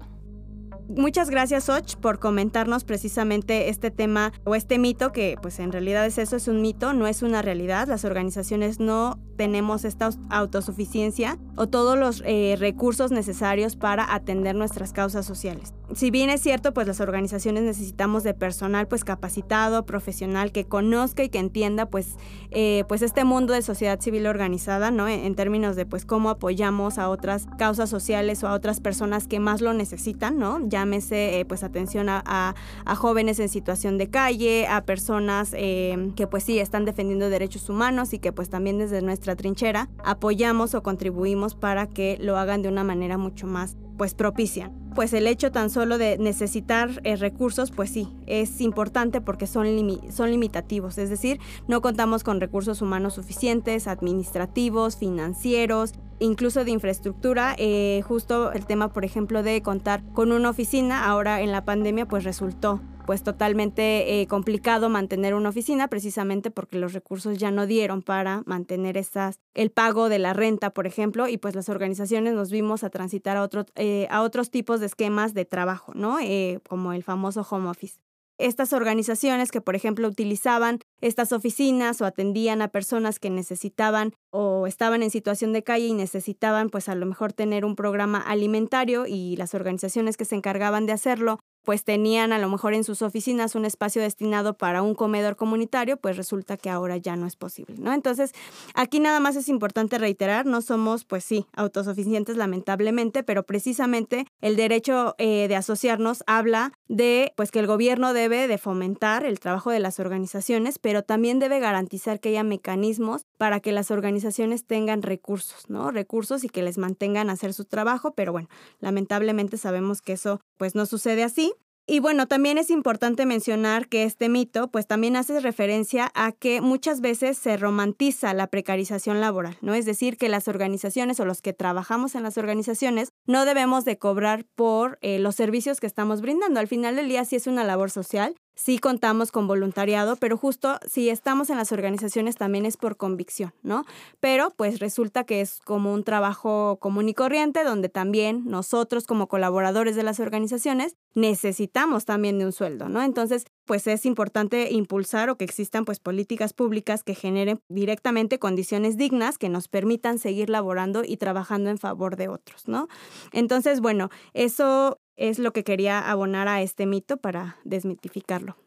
Muchas 0.90 1.30
gracias, 1.30 1.70
Och, 1.70 1.96
por 2.02 2.20
comentarnos 2.20 2.84
precisamente 2.84 3.70
este 3.70 3.92
tema 3.92 4.34
o 4.44 4.56
este 4.56 4.78
mito, 4.78 5.14
que 5.14 5.38
pues 5.42 5.60
en 5.60 5.72
realidad 5.72 6.06
es 6.06 6.18
eso, 6.18 6.36
es 6.36 6.50
un 6.50 6.62
mito, 6.62 6.92
no 6.92 7.08
es 7.08 7.22
una 7.22 7.42
realidad. 7.42 7.88
Las 7.88 8.04
organizaciones 8.04 8.82
no 8.82 9.18
tenemos 9.42 9.86
esta 9.86 10.12
autosuficiencia 10.30 11.40
o 11.56 11.66
todos 11.68 11.98
los 11.98 12.22
eh, 12.28 12.58
recursos 12.60 13.10
necesarios 13.10 13.76
para 13.76 14.14
atender 14.14 14.56
nuestras 14.56 14.94
causas 14.94 15.26
sociales. 15.26 15.74
Si 15.96 16.12
bien 16.12 16.30
es 16.30 16.42
cierto, 16.42 16.74
pues 16.74 16.88
las 16.88 17.02
organizaciones 17.02 17.64
necesitamos 17.64 18.24
de 18.24 18.36
personal 18.36 18.88
pues 18.88 19.04
capacitado, 19.04 19.86
profesional, 19.86 20.52
que 20.52 20.66
conozca 20.66 21.24
y 21.24 21.30
que 21.30 21.40
entienda 21.40 21.88
pues, 21.88 22.18
eh, 22.52 22.86
pues 22.88 23.02
este 23.02 23.26
mundo 23.26 23.52
de 23.54 23.64
sociedad 23.64 24.00
civil 24.00 24.28
organizada, 24.28 24.92
¿no? 24.92 25.08
En, 25.08 25.34
términos 25.34 25.76
de 25.76 25.88
pues 25.88 26.06
cómo 26.06 26.30
apoyamos 26.30 27.00
a 27.00 27.10
otras 27.10 27.48
causas 27.58 27.90
sociales 27.90 28.44
o 28.44 28.48
a 28.48 28.54
otras 28.54 28.80
personas 28.80 29.28
que 29.28 29.40
más 29.40 29.60
lo 29.60 29.74
necesitan, 29.74 30.38
¿no? 30.38 30.60
Llámese 30.70 31.40
eh, 31.40 31.46
pues 31.46 31.64
atención 31.64 32.10
a, 32.10 32.54
jóvenes 32.96 33.40
en 33.40 33.50
situación 33.50 33.98
de 33.98 34.10
calle, 34.10 34.68
a 34.68 34.86
personas 34.86 35.52
que 35.52 36.28
pues 36.30 36.44
sí 36.44 36.60
están 36.60 36.86
defendiendo 36.86 37.30
derechos 37.30 37.70
humanos 37.70 38.14
y 38.14 38.20
que 38.20 38.32
pues 38.32 38.50
también 38.50 38.78
desde 38.78 39.02
nuestra 39.02 39.31
trinchera 39.36 39.90
apoyamos 40.04 40.76
o 40.76 40.84
contribuimos 40.84 41.56
para 41.56 41.88
que 41.88 42.18
lo 42.20 42.38
hagan 42.38 42.62
de 42.62 42.70
una 42.70 42.84
manera 42.84 43.18
mucho 43.18 43.48
más 43.48 43.78
pues 43.98 44.16
propicia. 44.16 44.72
Pues 44.96 45.14
el 45.14 45.28
hecho 45.28 45.52
tan 45.52 45.70
solo 45.70 45.98
de 45.98 46.18
necesitar 46.18 47.02
eh, 47.04 47.16
recursos, 47.16 47.70
pues 47.70 47.92
sí, 47.92 48.10
es 48.26 48.60
importante 48.60 49.22
porque 49.22 49.46
son, 49.46 49.68
son 50.12 50.32
limitativos, 50.32 50.98
es 50.98 51.10
decir, 51.10 51.40
no 51.68 51.82
contamos 51.82 52.24
con 52.24 52.42
recursos 52.42 52.82
humanos 52.82 53.14
suficientes, 53.14 53.88
administrativos, 53.88 54.98
financieros, 54.98 55.94
incluso 56.20 56.66
de 56.66 56.72
infraestructura. 56.72 57.56
Eh, 57.58 58.02
justo 58.08 58.52
el 58.54 58.66
tema, 58.66 58.92
por 58.92 59.06
ejemplo, 59.06 59.44
de 59.44 59.62
contar 59.62 60.04
con 60.14 60.32
una 60.32 60.50
oficina, 60.50 61.06
ahora 61.06 61.42
en 61.42 61.52
la 61.52 61.64
pandemia, 61.64 62.08
pues 62.08 62.24
resultó 62.24 62.82
pues 63.12 63.24
totalmente 63.24 64.22
eh, 64.22 64.28
complicado 64.28 64.88
mantener 64.88 65.36
una 65.36 65.50
oficina 65.50 65.90
precisamente 65.90 66.50
porque 66.50 66.80
los 66.80 66.94
recursos 66.94 67.38
ya 67.38 67.52
no 67.52 67.68
dieron 67.68 68.04
para 68.04 68.42
mantener 68.46 68.96
estas, 68.96 69.42
el 69.54 69.70
pago 69.70 70.08
de 70.08 70.18
la 70.18 70.32
renta, 70.32 70.70
por 70.70 70.88
ejemplo, 70.88 71.28
y 71.28 71.36
pues 71.36 71.54
las 71.54 71.68
organizaciones 71.68 72.36
nos 72.36 72.52
vimos 72.52 72.86
a 72.86 72.90
transitar 72.90 73.36
a, 73.36 73.42
otro, 73.42 73.66
eh, 73.76 74.08
a 74.12 74.22
otros 74.22 74.50
tipos 74.50 74.80
de 74.80 74.86
esquemas 74.86 75.34
de 75.34 75.44
trabajo, 75.44 75.92
¿no? 75.94 76.20
Eh, 76.22 76.62
como 76.70 76.94
el 76.94 77.04
famoso 77.04 77.46
home 77.50 77.68
office 77.68 78.00
estas 78.38 78.74
organizaciones 78.74 79.52
que, 79.52 79.62
por 79.62 79.76
ejemplo, 79.76 80.08
utilizaban 80.08 80.80
estas 81.00 81.32
oficinas 81.32 82.02
o 82.02 82.06
atendían 82.06 82.62
a 82.62 82.70
personas 82.70 83.20
que 83.20 83.30
necesitaban 83.30 84.14
o 84.32 84.66
estaban 84.68 85.04
en 85.04 85.12
situación 85.12 85.54
de 85.54 85.64
calle 85.64 85.86
y 85.86 85.94
necesitaban, 85.94 86.70
pues 86.70 86.90
a 86.90 86.96
lo 86.96 87.06
mejor 87.06 87.34
tener 87.34 87.66
un 87.66 87.76
programa 87.76 88.20
alimentario 88.20 89.06
y 89.06 89.36
las 89.36 89.54
organizaciones 89.54 90.18
que 90.18 90.26
se 90.26 90.36
encargaban 90.36 90.86
de 90.88 90.94
hacerlo 90.94 91.40
pues 91.64 91.84
tenían 91.84 92.34
a 92.34 92.40
lo 92.40 92.50
mejor 92.50 92.74
en 92.74 92.84
sus 92.84 93.02
oficinas 93.02 93.56
un 93.56 93.66
espacio 93.66 94.02
destinado 94.02 94.58
para 94.58 94.82
un 94.82 94.96
comedor 94.96 95.36
comunitario, 95.36 95.98
pues 95.98 96.18
resulta 96.18 96.58
que 96.58 96.70
ahora 96.70 96.98
ya 96.98 97.16
no 97.16 97.28
es 97.28 97.36
posible, 97.36 97.76
¿no? 97.78 97.94
Entonces, 97.94 98.34
aquí 98.74 99.00
nada 99.00 99.20
más 99.20 99.36
es 99.36 99.50
importante 99.50 99.98
reiterar, 99.98 100.46
no 100.46 100.62
somos, 100.62 101.06
pues 101.06 101.24
sí, 101.24 101.46
autosuficientes 101.54 102.38
lamentablemente, 102.38 103.24
pero 103.24 103.44
precisamente 103.44 104.26
el 104.42 104.56
derecho 104.56 105.16
eh, 105.18 105.48
de 105.48 105.56
asociarnos 105.56 106.24
habla 106.28 106.74
de, 106.88 107.34
pues 107.36 107.52
que 107.52 107.60
el 107.60 107.68
gobierno 107.68 108.14
debe 108.14 108.48
de 108.48 108.58
fomentar 108.58 109.26
el 109.26 109.40
trabajo 109.40 109.72
de 109.72 109.80
las 109.80 110.00
organizaciones, 110.00 110.80
pero 110.80 111.04
también 111.04 111.40
debe 111.40 111.60
garantizar 111.60 112.20
que 112.20 112.30
haya 112.30 112.44
mecanismos 112.44 113.26
para 113.38 113.60
que 113.60 113.72
las 113.72 113.92
organizaciones 113.92 114.66
tengan 114.66 115.02
recursos, 115.02 115.70
¿no? 115.70 115.92
Recursos 115.92 116.44
y 116.44 116.50
que 116.50 116.64
les 116.64 116.78
mantengan 116.78 117.30
a 117.30 117.34
hacer 117.34 117.54
su 117.54 117.66
trabajo, 117.66 118.14
pero 118.14 118.32
bueno, 118.32 118.50
lamentablemente 118.80 119.58
sabemos 119.58 120.02
que 120.02 120.14
eso 120.14 120.42
pues 120.58 120.76
no 120.76 120.86
sucede 120.86 121.24
así. 121.24 121.51
Y 121.88 122.00
bueno, 122.00 122.28
también 122.28 122.58
es 122.58 122.70
importante 122.70 123.26
mencionar 123.26 123.88
que 123.88 124.04
este 124.04 124.30
mito 124.30 124.70
pues 124.70 124.88
también 124.88 125.16
hace 125.16 125.40
referencia 125.40 126.12
a 126.14 126.32
que 126.32 126.62
muchas 126.62 127.02
veces 127.02 127.38
se 127.38 127.58
romantiza 127.58 128.34
la 128.34 128.48
precarización 128.48 129.20
laboral, 129.20 129.58
¿no? 129.62 129.74
Es 129.74 129.86
decir, 129.86 130.18
que 130.18 130.30
las 130.30 130.48
organizaciones 130.48 131.20
o 131.20 131.26
los 131.26 131.42
que 131.42 131.54
trabajamos 131.54 132.16
en 132.16 132.24
las 132.24 132.38
organizaciones 132.38 133.14
no 133.26 133.46
debemos 133.46 133.84
de 133.84 133.98
cobrar 133.98 134.46
por 134.56 135.00
eh, 135.02 135.20
los 135.20 135.36
servicios 135.36 135.80
que 135.80 135.88
estamos 135.88 136.22
brindando. 136.22 136.60
Al 136.60 136.68
final 136.68 136.96
del 136.96 137.10
día 137.10 137.26
sí 137.26 137.36
es 137.36 137.48
una 137.48 137.64
labor 137.64 137.90
social 137.90 138.36
sí 138.56 138.78
contamos 138.78 139.32
con 139.32 139.48
voluntariado, 139.48 140.16
pero 140.16 140.38
justo 140.38 140.80
si 140.88 141.10
estamos 141.10 141.50
en 141.50 141.58
las 141.58 141.72
organizaciones 141.72 142.36
también 142.36 142.66
es 142.66 142.78
por 142.78 142.96
convicción, 142.96 143.54
¿no? 143.64 143.86
Pero 144.20 144.52
pues 144.56 144.80
resulta 144.80 145.24
que 145.24 145.42
es 145.42 145.60
como 145.66 145.94
un 145.94 146.04
trabajo 146.04 146.78
común 146.80 147.10
y 147.10 147.14
corriente 147.14 147.64
donde 147.64 147.90
también 147.90 148.46
nosotros 148.46 149.06
como 149.08 149.28
colaboradores 149.28 149.96
de 149.96 150.04
las 150.04 150.20
organizaciones 150.20 150.96
necesitamos 151.14 152.06
también 152.06 152.40
de 152.40 152.46
un 152.46 152.52
sueldo, 152.52 152.90
¿no? 152.90 153.02
Entonces, 153.02 153.46
pues 153.66 153.88
es 153.88 154.06
importante 154.06 154.72
impulsar 154.72 155.30
o 155.30 155.38
que 155.38 155.46
existan 155.46 155.86
pues 155.86 156.00
políticas 156.00 156.54
públicas 156.54 157.04
que 157.04 157.16
generen 157.16 157.60
directamente 157.70 158.40
condiciones 158.40 158.98
dignas 158.98 159.38
que 159.38 159.50
nos 159.50 159.68
permitan 159.68 160.20
seguir 160.20 160.50
laborando 160.50 161.04
y 161.06 161.18
trabajando 161.18 161.70
en 161.70 161.78
favor 161.78 162.16
de 162.16 162.28
otros, 162.28 162.68
¿no? 162.68 162.88
Entonces, 163.32 163.82
bueno, 163.82 164.10
eso 164.34 165.00
es 165.16 165.40
lo 165.40 165.52
que 165.54 165.64
quería 165.64 166.00
abonar 166.00 166.48
a 166.48 166.62
este 166.62 166.86
mito 166.86 167.18
para 167.18 167.58
desmitificarlo. 167.64 168.58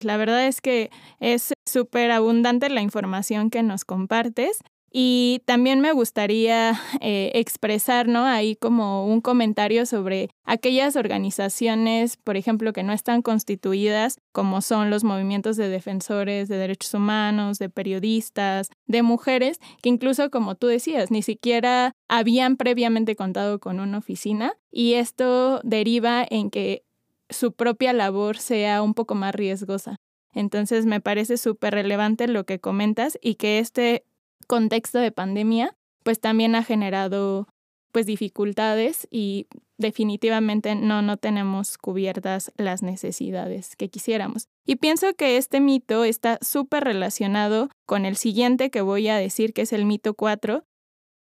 La 0.00 0.16
verdad 0.16 0.46
es 0.46 0.60
que 0.60 0.90
es 1.20 1.54
súper 1.66 2.10
abundante 2.10 2.68
la 2.68 2.82
información 2.82 3.50
que 3.50 3.62
nos 3.62 3.84
compartes 3.84 4.58
y 4.98 5.42
también 5.44 5.82
me 5.82 5.92
gustaría 5.92 6.72
eh, 7.02 7.30
expresar, 7.34 8.08
¿no? 8.08 8.24
Ahí 8.24 8.56
como 8.56 9.06
un 9.06 9.20
comentario 9.20 9.84
sobre 9.84 10.30
aquellas 10.42 10.96
organizaciones, 10.96 12.16
por 12.16 12.38
ejemplo, 12.38 12.72
que 12.72 12.82
no 12.82 12.94
están 12.94 13.20
constituidas, 13.20 14.16
como 14.32 14.62
son 14.62 14.88
los 14.88 15.04
movimientos 15.04 15.58
de 15.58 15.68
defensores 15.68 16.48
de 16.48 16.56
derechos 16.56 16.94
humanos, 16.94 17.58
de 17.58 17.68
periodistas, 17.68 18.70
de 18.86 19.02
mujeres, 19.02 19.58
que 19.82 19.90
incluso, 19.90 20.30
como 20.30 20.54
tú 20.54 20.66
decías, 20.66 21.10
ni 21.10 21.20
siquiera 21.20 21.92
habían 22.08 22.56
previamente 22.56 23.16
contado 23.16 23.58
con 23.58 23.80
una 23.80 23.98
oficina 23.98 24.54
y 24.70 24.94
esto 24.94 25.60
deriva 25.62 26.26
en 26.26 26.48
que 26.48 26.84
su 27.28 27.52
propia 27.52 27.92
labor 27.92 28.38
sea 28.38 28.80
un 28.80 28.94
poco 28.94 29.14
más 29.14 29.34
riesgosa. 29.34 29.96
Entonces 30.32 30.86
me 30.86 31.02
parece 31.02 31.36
súper 31.36 31.74
relevante 31.74 32.28
lo 32.28 32.44
que 32.44 32.60
comentas 32.60 33.18
y 33.20 33.34
que 33.34 33.58
este 33.58 34.04
contexto 34.46 34.98
de 34.98 35.12
pandemia, 35.12 35.76
pues 36.02 36.20
también 36.20 36.54
ha 36.54 36.62
generado 36.62 37.48
pues 37.92 38.06
dificultades 38.06 39.08
y 39.10 39.46
definitivamente 39.78 40.74
no, 40.74 41.02
no 41.02 41.16
tenemos 41.16 41.78
cubiertas 41.78 42.52
las 42.56 42.82
necesidades 42.82 43.74
que 43.74 43.88
quisiéramos. 43.88 44.48
Y 44.66 44.76
pienso 44.76 45.14
que 45.14 45.36
este 45.36 45.60
mito 45.60 46.04
está 46.04 46.38
súper 46.42 46.84
relacionado 46.84 47.70
con 47.86 48.04
el 48.04 48.16
siguiente 48.16 48.70
que 48.70 48.82
voy 48.82 49.08
a 49.08 49.16
decir, 49.16 49.52
que 49.52 49.62
es 49.62 49.72
el 49.72 49.86
mito 49.86 50.14
4. 50.14 50.64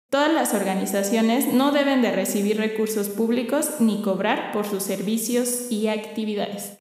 Todas 0.10 0.34
las 0.34 0.53
organizaciones 0.53 1.53
no 1.53 1.72
deben 1.72 2.01
de 2.01 2.12
recibir 2.12 2.57
recursos 2.57 3.10
públicos 3.10 3.79
ni 3.79 4.01
cobrar 4.01 4.51
por 4.51 4.65
sus 4.65 4.84
servicios 4.84 5.72
y 5.72 5.88
actividades 5.88 6.77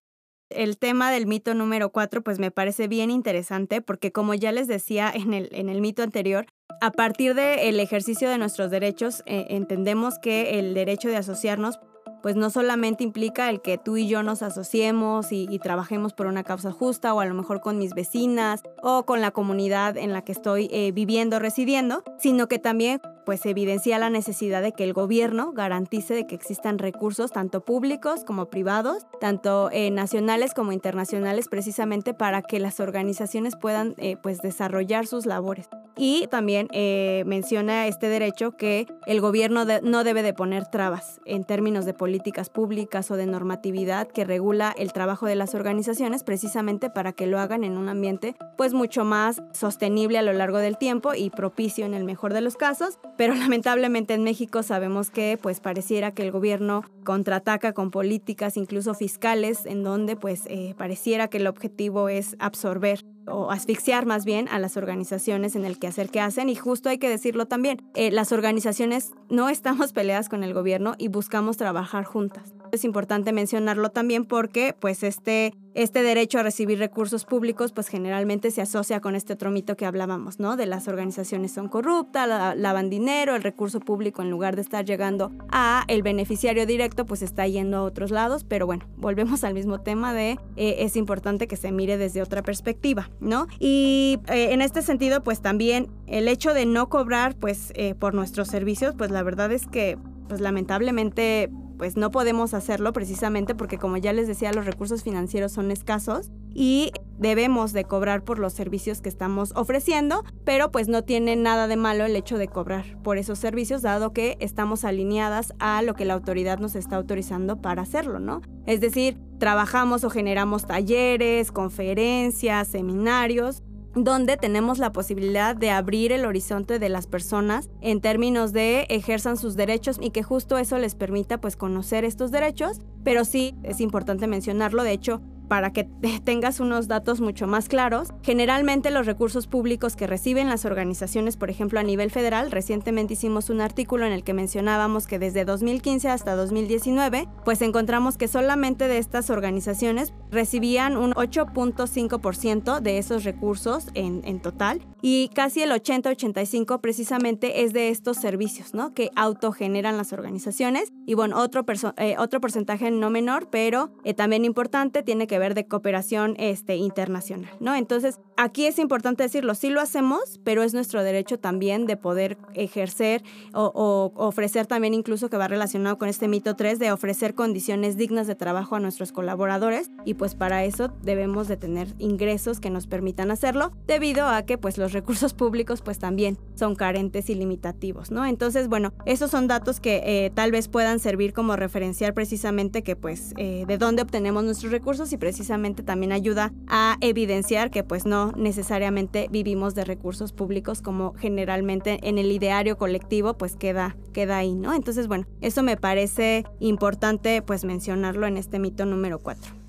el 0.56 0.78
tema 0.78 1.10
del 1.10 1.26
mito 1.26 1.54
número 1.54 1.90
cuatro, 1.90 2.22
pues 2.22 2.38
me 2.38 2.50
parece 2.50 2.88
bien 2.88 3.10
interesante 3.10 3.80
porque 3.80 4.12
como 4.12 4.34
ya 4.34 4.52
les 4.52 4.66
decía 4.66 5.10
en 5.14 5.34
el, 5.34 5.48
en 5.52 5.68
el 5.68 5.80
mito 5.80 6.02
anterior, 6.02 6.46
a 6.80 6.90
partir 6.90 7.34
del 7.34 7.80
ejercicio 7.80 8.28
de 8.28 8.38
nuestros 8.38 8.70
derechos, 8.70 9.22
eh, 9.26 9.46
entendemos 9.50 10.18
que 10.18 10.58
el 10.58 10.74
derecho 10.74 11.08
de 11.08 11.16
asociarnos 11.16 11.78
pues 12.24 12.36
no 12.36 12.48
solamente 12.48 13.04
implica 13.04 13.50
el 13.50 13.60
que 13.60 13.76
tú 13.76 13.98
y 13.98 14.08
yo 14.08 14.22
nos 14.22 14.42
asociemos 14.42 15.30
y, 15.30 15.58
trabajemos 15.58 16.14
por 16.14 16.26
una 16.26 16.42
causa 16.42 16.72
justa 16.72 17.12
o 17.12 17.20
a 17.20 17.26
lo 17.26 17.34
mejor 17.34 17.60
con 17.60 17.76
mis 17.76 17.92
vecinas 17.92 18.62
o 18.82 19.04
con 19.04 19.20
la 19.20 19.30
comunidad 19.30 19.98
en 19.98 20.14
la 20.14 20.22
que 20.22 20.32
estoy 20.32 20.70
eh, 20.72 20.90
viviendo, 20.92 21.38
residiendo, 21.38 22.02
sino 22.18 22.48
que 22.48 22.58
también 22.58 23.02
pues 23.24 23.44
evidencia 23.46 23.98
la 23.98 24.10
necesidad 24.10 24.62
de 24.62 24.72
que 24.72 24.84
el 24.84 24.92
gobierno 24.92 25.52
garantice 25.52 26.14
de 26.14 26.26
que 26.26 26.34
existan 26.34 26.78
recursos 26.78 27.32
tanto 27.32 27.64
públicos 27.64 28.24
como 28.24 28.46
privados, 28.46 29.06
tanto 29.20 29.70
eh, 29.72 29.90
nacionales 29.90 30.54
como 30.54 30.72
internacionales, 30.72 31.48
precisamente 31.48 32.14
para 32.14 32.42
que 32.42 32.58
las 32.58 32.80
organizaciones 32.80 33.56
puedan 33.56 33.94
eh, 33.98 34.16
pues 34.22 34.38
desarrollar 34.38 35.06
sus 35.06 35.26
labores. 35.26 35.68
Y 35.96 36.26
también 36.26 36.68
eh, 36.72 37.22
menciona 37.24 37.86
este 37.86 38.08
derecho 38.08 38.56
que 38.56 38.86
el 39.06 39.20
gobierno 39.20 39.64
no 39.82 40.04
debe 40.04 40.22
de 40.22 40.34
poner 40.34 40.66
trabas 40.66 41.20
en 41.24 41.44
términos 41.44 41.84
de 41.84 41.94
políticas 41.94 42.50
públicas 42.50 43.10
o 43.12 43.16
de 43.16 43.26
normatividad 43.26 44.08
que 44.08 44.24
regula 44.24 44.74
el 44.76 44.92
trabajo 44.92 45.26
de 45.26 45.36
las 45.36 45.54
organizaciones 45.54 46.24
precisamente 46.24 46.90
para 46.90 47.12
que 47.12 47.28
lo 47.28 47.38
hagan 47.38 47.62
en 47.62 47.76
un 47.76 47.88
ambiente 47.88 48.34
pues 48.56 48.72
mucho 48.74 49.04
más 49.04 49.42
sostenible 49.52 50.18
a 50.18 50.22
lo 50.22 50.32
largo 50.32 50.58
del 50.58 50.78
tiempo 50.78 51.14
y 51.14 51.30
propicio 51.30 51.86
en 51.86 51.94
el 51.94 52.04
mejor 52.04 52.32
de 52.32 52.40
los 52.40 52.56
casos. 52.56 52.98
Pero 53.16 53.34
lamentablemente 53.34 54.14
en 54.14 54.24
México 54.24 54.62
sabemos 54.62 55.10
que 55.10 55.38
pues 55.40 55.60
pareciera 55.60 56.12
que 56.12 56.22
el 56.22 56.30
gobierno 56.30 56.82
contraataca 57.04 57.72
con 57.72 57.90
políticas 57.90 58.56
incluso 58.56 58.94
fiscales 58.94 59.66
en 59.66 59.82
donde 59.82 60.16
pues 60.16 60.42
eh, 60.46 60.74
pareciera 60.76 61.28
que 61.28 61.38
el 61.38 61.46
objetivo 61.46 62.08
es 62.08 62.36
absorber 62.38 63.04
o 63.26 63.50
asfixiar 63.50 64.06
más 64.06 64.24
bien 64.24 64.48
a 64.48 64.58
las 64.58 64.76
organizaciones 64.76 65.56
en 65.56 65.64
el 65.64 65.78
quehacer 65.78 66.10
que 66.10 66.20
hacen 66.20 66.48
y 66.48 66.54
justo 66.54 66.88
hay 66.88 66.98
que 66.98 67.08
decirlo 67.08 67.46
también, 67.46 67.82
eh, 67.94 68.10
las 68.10 68.32
organizaciones 68.32 69.12
no 69.28 69.48
estamos 69.48 69.92
peleadas 69.94 70.28
con 70.28 70.44
el 70.44 70.54
gobierno 70.54 70.94
y 70.98 71.08
buscamos 71.08 71.56
trabajar 71.56 72.04
juntas. 72.04 72.53
Es 72.72 72.84
importante 72.84 73.32
mencionarlo 73.32 73.90
también 73.90 74.24
porque 74.24 74.74
pues 74.78 75.02
este 75.02 75.54
este 75.74 76.02
derecho 76.02 76.38
a 76.38 76.42
recibir 76.44 76.78
recursos 76.78 77.24
públicos 77.24 77.72
pues 77.72 77.88
generalmente 77.88 78.50
se 78.52 78.62
asocia 78.62 79.00
con 79.00 79.16
este 79.16 79.32
otro 79.32 79.50
mito 79.50 79.76
que 79.76 79.86
hablábamos, 79.86 80.38
¿no? 80.38 80.56
De 80.56 80.66
las 80.66 80.86
organizaciones 80.86 81.52
son 81.52 81.68
corruptas, 81.68 82.56
lavan 82.56 82.90
dinero, 82.90 83.34
el 83.34 83.42
recurso 83.42 83.80
público 83.80 84.22
en 84.22 84.30
lugar 84.30 84.54
de 84.54 84.62
estar 84.62 84.84
llegando 84.84 85.32
a 85.50 85.84
el 85.88 86.02
beneficiario 86.02 86.64
directo 86.64 87.06
pues 87.06 87.22
está 87.22 87.46
yendo 87.48 87.78
a 87.78 87.82
otros 87.82 88.12
lados, 88.12 88.44
pero 88.44 88.66
bueno, 88.66 88.86
volvemos 88.96 89.42
al 89.42 89.54
mismo 89.54 89.80
tema 89.80 90.14
de 90.14 90.38
eh, 90.56 90.76
es 90.78 90.96
importante 90.96 91.48
que 91.48 91.56
se 91.56 91.72
mire 91.72 91.96
desde 91.98 92.22
otra 92.22 92.42
perspectiva, 92.42 93.10
¿no? 93.20 93.48
Y 93.58 94.20
eh, 94.28 94.52
en 94.52 94.62
este 94.62 94.80
sentido 94.80 95.24
pues 95.24 95.42
también 95.42 95.90
el 96.06 96.28
hecho 96.28 96.54
de 96.54 96.66
no 96.66 96.88
cobrar 96.88 97.34
pues 97.34 97.72
eh, 97.74 97.94
por 97.96 98.14
nuestros 98.14 98.46
servicios 98.46 98.94
pues 98.96 99.10
la 99.10 99.24
verdad 99.24 99.50
es 99.50 99.66
que 99.66 99.98
pues 100.28 100.40
lamentablemente 100.40 101.50
pues 101.76 101.96
no 101.96 102.10
podemos 102.10 102.54
hacerlo 102.54 102.92
precisamente 102.92 103.54
porque 103.54 103.78
como 103.78 103.96
ya 103.96 104.12
les 104.12 104.26
decía 104.26 104.52
los 104.52 104.66
recursos 104.66 105.02
financieros 105.02 105.52
son 105.52 105.70
escasos 105.70 106.30
y 106.54 106.92
debemos 107.18 107.72
de 107.72 107.84
cobrar 107.84 108.24
por 108.24 108.38
los 108.38 108.52
servicios 108.52 109.00
que 109.00 109.08
estamos 109.08 109.52
ofreciendo, 109.56 110.24
pero 110.44 110.70
pues 110.70 110.88
no 110.88 111.02
tiene 111.02 111.36
nada 111.36 111.66
de 111.66 111.76
malo 111.76 112.04
el 112.04 112.16
hecho 112.16 112.38
de 112.38 112.48
cobrar 112.48 112.84
por 113.02 113.18
esos 113.18 113.38
servicios 113.38 113.82
dado 113.82 114.12
que 114.12 114.36
estamos 114.40 114.84
alineadas 114.84 115.54
a 115.58 115.82
lo 115.82 115.94
que 115.94 116.04
la 116.04 116.14
autoridad 116.14 116.58
nos 116.58 116.76
está 116.76 116.96
autorizando 116.96 117.60
para 117.60 117.82
hacerlo, 117.82 118.20
¿no? 118.20 118.40
Es 118.66 118.80
decir, 118.80 119.18
trabajamos 119.38 120.04
o 120.04 120.10
generamos 120.10 120.66
talleres, 120.66 121.52
conferencias, 121.52 122.68
seminarios 122.68 123.62
donde 123.94 124.36
tenemos 124.36 124.78
la 124.78 124.92
posibilidad 124.92 125.54
de 125.54 125.70
abrir 125.70 126.12
el 126.12 126.24
horizonte 126.24 126.78
de 126.78 126.88
las 126.88 127.06
personas 127.06 127.70
en 127.80 128.00
términos 128.00 128.52
de 128.52 128.86
ejerzan 128.88 129.36
sus 129.36 129.56
derechos 129.56 129.98
y 130.00 130.10
que 130.10 130.22
justo 130.22 130.58
eso 130.58 130.78
les 130.78 130.94
permita 130.94 131.40
pues 131.40 131.56
conocer 131.56 132.04
estos 132.04 132.30
derechos, 132.30 132.80
pero 133.04 133.24
sí 133.24 133.54
es 133.62 133.80
importante 133.80 134.26
mencionarlo, 134.26 134.82
de 134.82 134.92
hecho 134.92 135.20
para 135.48 135.72
que 135.72 135.84
tengas 136.24 136.60
unos 136.60 136.88
datos 136.88 137.20
mucho 137.20 137.46
más 137.46 137.68
claros, 137.68 138.08
generalmente 138.22 138.90
los 138.90 139.06
recursos 139.06 139.46
públicos 139.46 139.96
que 139.96 140.06
reciben 140.06 140.48
las 140.48 140.64
organizaciones, 140.64 141.36
por 141.36 141.50
ejemplo 141.50 141.80
a 141.80 141.82
nivel 141.82 142.10
federal, 142.10 142.50
recientemente 142.50 143.14
hicimos 143.14 143.50
un 143.50 143.60
artículo 143.60 144.06
en 144.06 144.12
el 144.12 144.24
que 144.24 144.34
mencionábamos 144.34 145.06
que 145.06 145.18
desde 145.18 145.44
2015 145.44 146.08
hasta 146.08 146.36
2019, 146.36 147.28
pues 147.44 147.62
encontramos 147.62 148.16
que 148.16 148.28
solamente 148.28 148.88
de 148.88 148.98
estas 148.98 149.30
organizaciones 149.30 150.12
recibían 150.30 150.96
un 150.96 151.12
8.5% 151.12 152.80
de 152.80 152.98
esos 152.98 153.24
recursos 153.24 153.86
en, 153.94 154.22
en, 154.24 154.40
total 154.40 154.80
y 155.00 155.28
casi 155.34 155.62
el 155.62 155.70
80-85 155.70 156.80
precisamente 156.80 157.62
es 157.62 157.72
de 157.72 157.88
estos 157.88 158.16
servicios, 158.16 158.74
¿no? 158.74 158.94
Que 158.94 159.10
autogeneran 159.16 159.96
las 159.96 160.12
organizaciones 160.12 160.92
y 161.06 161.14
bueno, 161.14 161.38
otro, 161.38 161.64
eh, 161.98 162.16
otro 162.18 162.40
porcentaje 162.40 162.90
no 162.90 163.10
menor, 163.10 163.48
pero 163.50 163.92
eh, 164.04 164.14
también 164.14 164.44
importante, 164.44 165.02
tiene 165.02 165.26
que 165.26 165.33
ver 165.38 165.54
de 165.54 165.66
cooperación 165.66 166.34
este, 166.38 166.76
internacional, 166.76 167.50
¿no? 167.60 167.74
Entonces, 167.74 168.20
aquí 168.36 168.66
es 168.66 168.78
importante 168.78 169.22
decirlo, 169.22 169.54
sí 169.54 169.70
lo 169.70 169.80
hacemos, 169.80 170.40
pero 170.44 170.62
es 170.62 170.74
nuestro 170.74 171.02
derecho 171.02 171.38
también 171.38 171.86
de 171.86 171.96
poder 171.96 172.38
ejercer 172.54 173.22
o, 173.52 174.12
ofrecer 174.16 174.66
también 174.66 174.94
incluso 174.94 175.28
que 175.30 175.36
va 175.36 175.48
relacionado 175.48 175.98
con 175.98 176.08
este 176.08 176.28
mito 176.28 176.56
3 176.56 176.78
de 176.78 176.92
ofrecer 176.92 177.34
condiciones 177.34 177.96
dignas 177.96 178.26
de 178.26 178.34
trabajo 178.34 178.76
a 178.76 178.80
nuestros 178.80 179.12
colaboradores 179.12 179.90
y 180.04 180.14
pues 180.14 180.34
para 180.34 180.64
eso 180.64 180.92
debemos 181.02 181.48
de 181.48 181.56
tener 181.56 181.88
ingresos 181.98 182.60
que 182.60 182.70
nos 182.70 182.86
permitan 182.86 183.30
hacerlo 183.30 183.72
debido 183.86 184.26
a 184.26 184.42
que 184.42 184.58
pues 184.58 184.78
los 184.78 184.92
recursos 184.92 185.34
públicos 185.34 185.82
pues 185.82 185.98
también 185.98 186.38
son 186.54 186.74
carentes 186.74 187.30
y 187.30 187.34
limitativos, 187.34 188.10
¿no? 188.10 188.24
Entonces, 188.26 188.68
bueno, 188.68 188.92
esos 189.06 189.30
son 189.30 189.48
datos 189.48 189.80
que 189.80 190.02
eh, 190.04 190.30
tal 190.34 190.50
vez 190.50 190.68
puedan 190.68 190.98
servir 190.98 191.32
como 191.32 191.56
referenciar 191.56 192.14
precisamente 192.14 192.82
que 192.82 192.96
pues 192.96 193.34
eh, 193.36 193.64
de 193.66 193.78
dónde 193.78 194.02
obtenemos 194.02 194.44
nuestros 194.44 194.72
recursos 194.72 195.12
y 195.12 195.16
precisamente 195.16 195.82
también 195.82 196.12
ayuda 196.12 196.52
a 196.68 196.96
evidenciar 197.00 197.70
que 197.70 197.84
pues 197.84 198.06
no 198.06 198.23
necesariamente 198.32 199.28
vivimos 199.30 199.74
de 199.74 199.84
recursos 199.84 200.32
públicos 200.32 200.82
como 200.82 201.14
generalmente 201.14 201.98
en 202.02 202.18
el 202.18 202.30
ideario 202.30 202.78
colectivo 202.78 203.38
pues 203.38 203.56
queda, 203.56 203.96
queda 204.12 204.38
ahí, 204.38 204.54
¿no? 204.54 204.74
Entonces, 204.74 205.08
bueno, 205.08 205.26
eso 205.40 205.62
me 205.62 205.76
parece 205.76 206.44
importante 206.60 207.42
pues 207.42 207.64
mencionarlo 207.64 208.26
en 208.26 208.36
este 208.36 208.58
mito 208.58 208.86
número 208.86 209.18
4. 209.18 209.64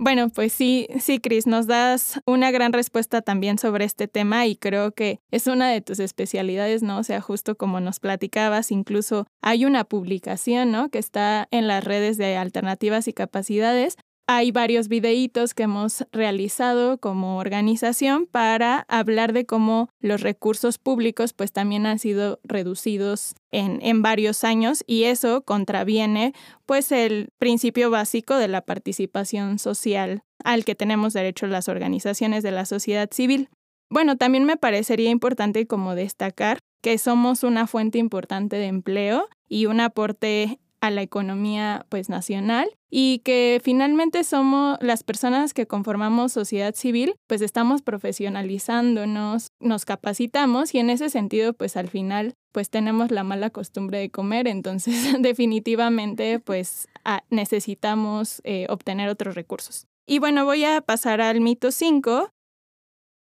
Bueno, 0.00 0.28
pues 0.28 0.52
sí, 0.52 0.86
sí, 1.00 1.18
Cris, 1.18 1.48
nos 1.48 1.66
das 1.66 2.20
una 2.24 2.52
gran 2.52 2.72
respuesta 2.72 3.20
también 3.20 3.58
sobre 3.58 3.84
este 3.84 4.06
tema 4.06 4.46
y 4.46 4.54
creo 4.54 4.92
que 4.92 5.18
es 5.32 5.48
una 5.48 5.68
de 5.70 5.80
tus 5.80 5.98
especialidades, 5.98 6.84
¿no? 6.84 6.98
O 6.98 7.02
sea, 7.02 7.20
justo 7.20 7.56
como 7.56 7.80
nos 7.80 7.98
platicabas, 7.98 8.70
incluso 8.70 9.26
hay 9.42 9.64
una 9.64 9.82
publicación, 9.82 10.70
¿no? 10.70 10.88
Que 10.88 11.00
está 11.00 11.48
en 11.50 11.66
las 11.66 11.82
redes 11.82 12.16
de 12.16 12.36
alternativas 12.36 13.08
y 13.08 13.12
capacidades 13.12 13.96
hay 14.30 14.52
varios 14.52 14.88
videitos 14.88 15.54
que 15.54 15.62
hemos 15.62 16.04
realizado 16.12 16.98
como 16.98 17.38
organización 17.38 18.26
para 18.26 18.84
hablar 18.86 19.32
de 19.32 19.46
cómo 19.46 19.88
los 20.00 20.20
recursos 20.20 20.76
públicos 20.76 21.32
pues 21.32 21.50
también 21.50 21.86
han 21.86 21.98
sido 21.98 22.38
reducidos 22.44 23.34
en, 23.50 23.80
en, 23.80 24.02
varios 24.02 24.44
años 24.44 24.84
y 24.86 25.04
eso 25.04 25.40
contraviene 25.42 26.34
pues 26.66 26.92
el 26.92 27.30
principio 27.38 27.90
básico 27.90 28.36
de 28.36 28.48
la 28.48 28.60
participación 28.60 29.58
social 29.58 30.20
al 30.44 30.66
que 30.66 30.74
tenemos 30.74 31.14
derecho 31.14 31.46
las 31.46 31.68
organizaciones 31.68 32.42
de 32.42 32.50
la 32.50 32.66
sociedad 32.66 33.08
civil. 33.10 33.48
Bueno, 33.88 34.16
también 34.16 34.44
me 34.44 34.58
parecería 34.58 35.08
importante 35.08 35.66
como 35.66 35.94
destacar 35.94 36.58
que 36.82 36.98
somos 36.98 37.44
una 37.44 37.66
fuente 37.66 37.96
importante 37.96 38.56
de 38.56 38.66
empleo 38.66 39.26
y 39.48 39.64
un 39.64 39.80
aporte 39.80 40.58
a 40.80 40.90
la 40.90 41.02
economía 41.02 41.86
pues 41.88 42.08
nacional 42.08 42.70
y 42.90 43.20
que 43.20 43.60
finalmente 43.62 44.24
somos 44.24 44.78
las 44.80 45.02
personas 45.02 45.52
que 45.52 45.66
conformamos 45.66 46.32
sociedad 46.32 46.74
civil, 46.74 47.14
pues 47.26 47.42
estamos 47.42 47.82
profesionalizándonos, 47.82 49.48
nos 49.60 49.84
capacitamos 49.84 50.74
y 50.74 50.78
en 50.78 50.90
ese 50.90 51.10
sentido 51.10 51.52
pues 51.52 51.76
al 51.76 51.88
final 51.88 52.34
pues 52.52 52.70
tenemos 52.70 53.10
la 53.10 53.24
mala 53.24 53.50
costumbre 53.50 53.98
de 53.98 54.10
comer, 54.10 54.48
entonces 54.48 54.94
definitivamente 55.20 56.40
pues 56.40 56.88
necesitamos 57.30 58.40
eh, 58.44 58.66
obtener 58.68 59.08
otros 59.08 59.34
recursos. 59.34 59.86
Y 60.06 60.20
bueno, 60.20 60.44
voy 60.44 60.64
a 60.64 60.80
pasar 60.80 61.20
al 61.20 61.40
mito 61.40 61.70
5. 61.70 62.30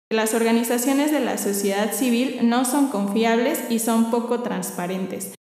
Las 0.09 0.33
organizaciones 0.33 1.11
de 1.11 1.19
la 1.19 1.37
sociedad 1.37 1.93
civil 1.93 2.49
no 2.49 2.65
son 2.65 2.89
confiables 2.89 3.63
y 3.69 3.79
son 3.79 4.09
poco 4.11 4.41
transparentes. 4.41 5.35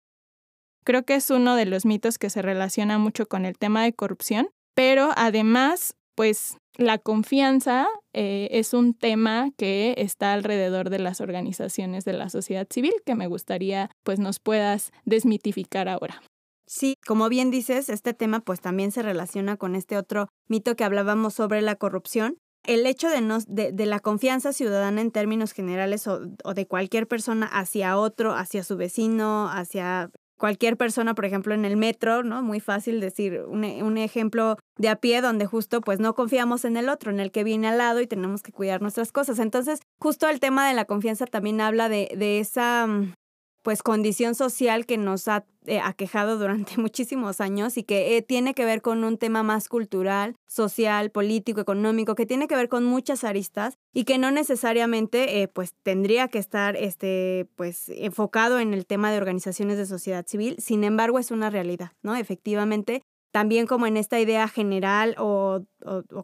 Creo 0.83 1.03
que 1.03 1.15
es 1.15 1.29
uno 1.29 1.55
de 1.55 1.65
los 1.65 1.85
mitos 1.85 2.17
que 2.17 2.29
se 2.29 2.41
relaciona 2.41 2.97
mucho 2.97 3.27
con 3.27 3.45
el 3.45 3.57
tema 3.57 3.83
de 3.83 3.93
corrupción, 3.93 4.49
pero 4.75 5.11
además, 5.15 5.95
pues 6.15 6.57
la 6.77 6.97
confianza 6.97 7.87
eh, 8.13 8.47
es 8.51 8.73
un 8.73 8.93
tema 8.93 9.49
que 9.57 9.93
está 9.97 10.33
alrededor 10.33 10.89
de 10.89 10.99
las 10.99 11.19
organizaciones 11.19 12.05
de 12.05 12.13
la 12.13 12.29
sociedad 12.29 12.67
civil 12.69 12.93
que 13.05 13.15
me 13.15 13.27
gustaría 13.27 13.91
pues 14.03 14.19
nos 14.19 14.39
puedas 14.39 14.91
desmitificar 15.03 15.89
ahora. 15.89 16.21
Sí, 16.65 16.95
como 17.05 17.29
bien 17.29 17.51
dices, 17.51 17.89
este 17.89 18.13
tema 18.13 18.39
pues 18.39 18.61
también 18.61 18.91
se 18.91 19.01
relaciona 19.01 19.57
con 19.57 19.75
este 19.75 19.97
otro 19.97 20.29
mito 20.47 20.75
que 20.75 20.83
hablábamos 20.83 21.33
sobre 21.33 21.61
la 21.61 21.75
corrupción. 21.75 22.37
El 22.65 22.85
hecho 22.85 23.09
de, 23.09 23.21
no, 23.21 23.39
de, 23.47 23.85
la 23.85 23.99
confianza 23.99 24.53
ciudadana 24.53 25.01
en 25.01 25.11
términos 25.11 25.53
generales 25.53 26.07
o, 26.07 26.21
o, 26.43 26.53
de 26.53 26.67
cualquier 26.67 27.07
persona 27.07 27.47
hacia 27.47 27.97
otro, 27.97 28.33
hacia 28.35 28.63
su 28.63 28.77
vecino, 28.77 29.49
hacia 29.49 30.11
cualquier 30.39 30.77
persona, 30.77 31.13
por 31.13 31.25
ejemplo, 31.25 31.53
en 31.53 31.65
el 31.65 31.77
metro, 31.77 32.23
¿no? 32.23 32.41
Muy 32.41 32.59
fácil 32.59 32.99
decir 32.99 33.43
un, 33.47 33.63
un, 33.63 33.97
ejemplo 33.97 34.57
de 34.77 34.89
a 34.89 34.95
pie 34.95 35.21
donde 35.21 35.45
justo 35.45 35.81
pues 35.81 35.99
no 35.99 36.15
confiamos 36.15 36.65
en 36.65 36.77
el 36.77 36.89
otro, 36.89 37.11
en 37.11 37.19
el 37.19 37.31
que 37.31 37.43
viene 37.43 37.67
al 37.67 37.77
lado 37.77 38.01
y 38.01 38.07
tenemos 38.07 38.41
que 38.41 38.51
cuidar 38.51 38.81
nuestras 38.81 39.11
cosas. 39.11 39.37
Entonces, 39.37 39.81
justo 39.99 40.27
el 40.27 40.39
tema 40.39 40.67
de 40.67 40.73
la 40.73 40.85
confianza 40.85 41.27
también 41.27 41.61
habla 41.61 41.89
de, 41.89 42.09
de 42.17 42.39
esa 42.39 42.87
mm, 42.87 43.13
pues 43.61 43.83
condición 43.83 44.35
social 44.35 44.85
que 44.85 44.97
nos 44.97 45.27
ha 45.27 45.45
eh, 45.65 45.79
aquejado 45.79 46.37
durante 46.37 46.77
muchísimos 46.81 47.41
años 47.41 47.77
y 47.77 47.83
que 47.83 48.17
eh, 48.17 48.21
tiene 48.21 48.53
que 48.53 48.65
ver 48.65 48.81
con 48.81 49.03
un 49.03 49.17
tema 49.17 49.43
más 49.43 49.67
cultural, 49.67 50.35
social, 50.47 51.11
político, 51.11 51.61
económico, 51.61 52.15
que 52.15 52.25
tiene 52.25 52.47
que 52.47 52.55
ver 52.55 52.69
con 52.69 52.85
muchas 52.85 53.23
aristas 53.23 53.77
y 53.93 54.03
que 54.05 54.17
no 54.17 54.31
necesariamente 54.31 55.41
eh, 55.41 55.47
pues 55.47 55.73
tendría 55.83 56.27
que 56.27 56.39
estar 56.39 56.75
este 56.75 57.47
pues 57.55 57.89
enfocado 57.89 58.59
en 58.59 58.73
el 58.73 58.85
tema 58.85 59.11
de 59.11 59.17
organizaciones 59.17 59.77
de 59.77 59.85
sociedad 59.85 60.25
civil, 60.25 60.55
sin 60.59 60.83
embargo 60.83 61.19
es 61.19 61.31
una 61.31 61.49
realidad, 61.49 61.91
¿no? 62.01 62.15
Efectivamente 62.15 63.01
también 63.31 63.67
como 63.67 63.85
en 63.85 63.97
esta 63.97 64.19
idea 64.19 64.47
general 64.47 65.15
o, 65.17 65.63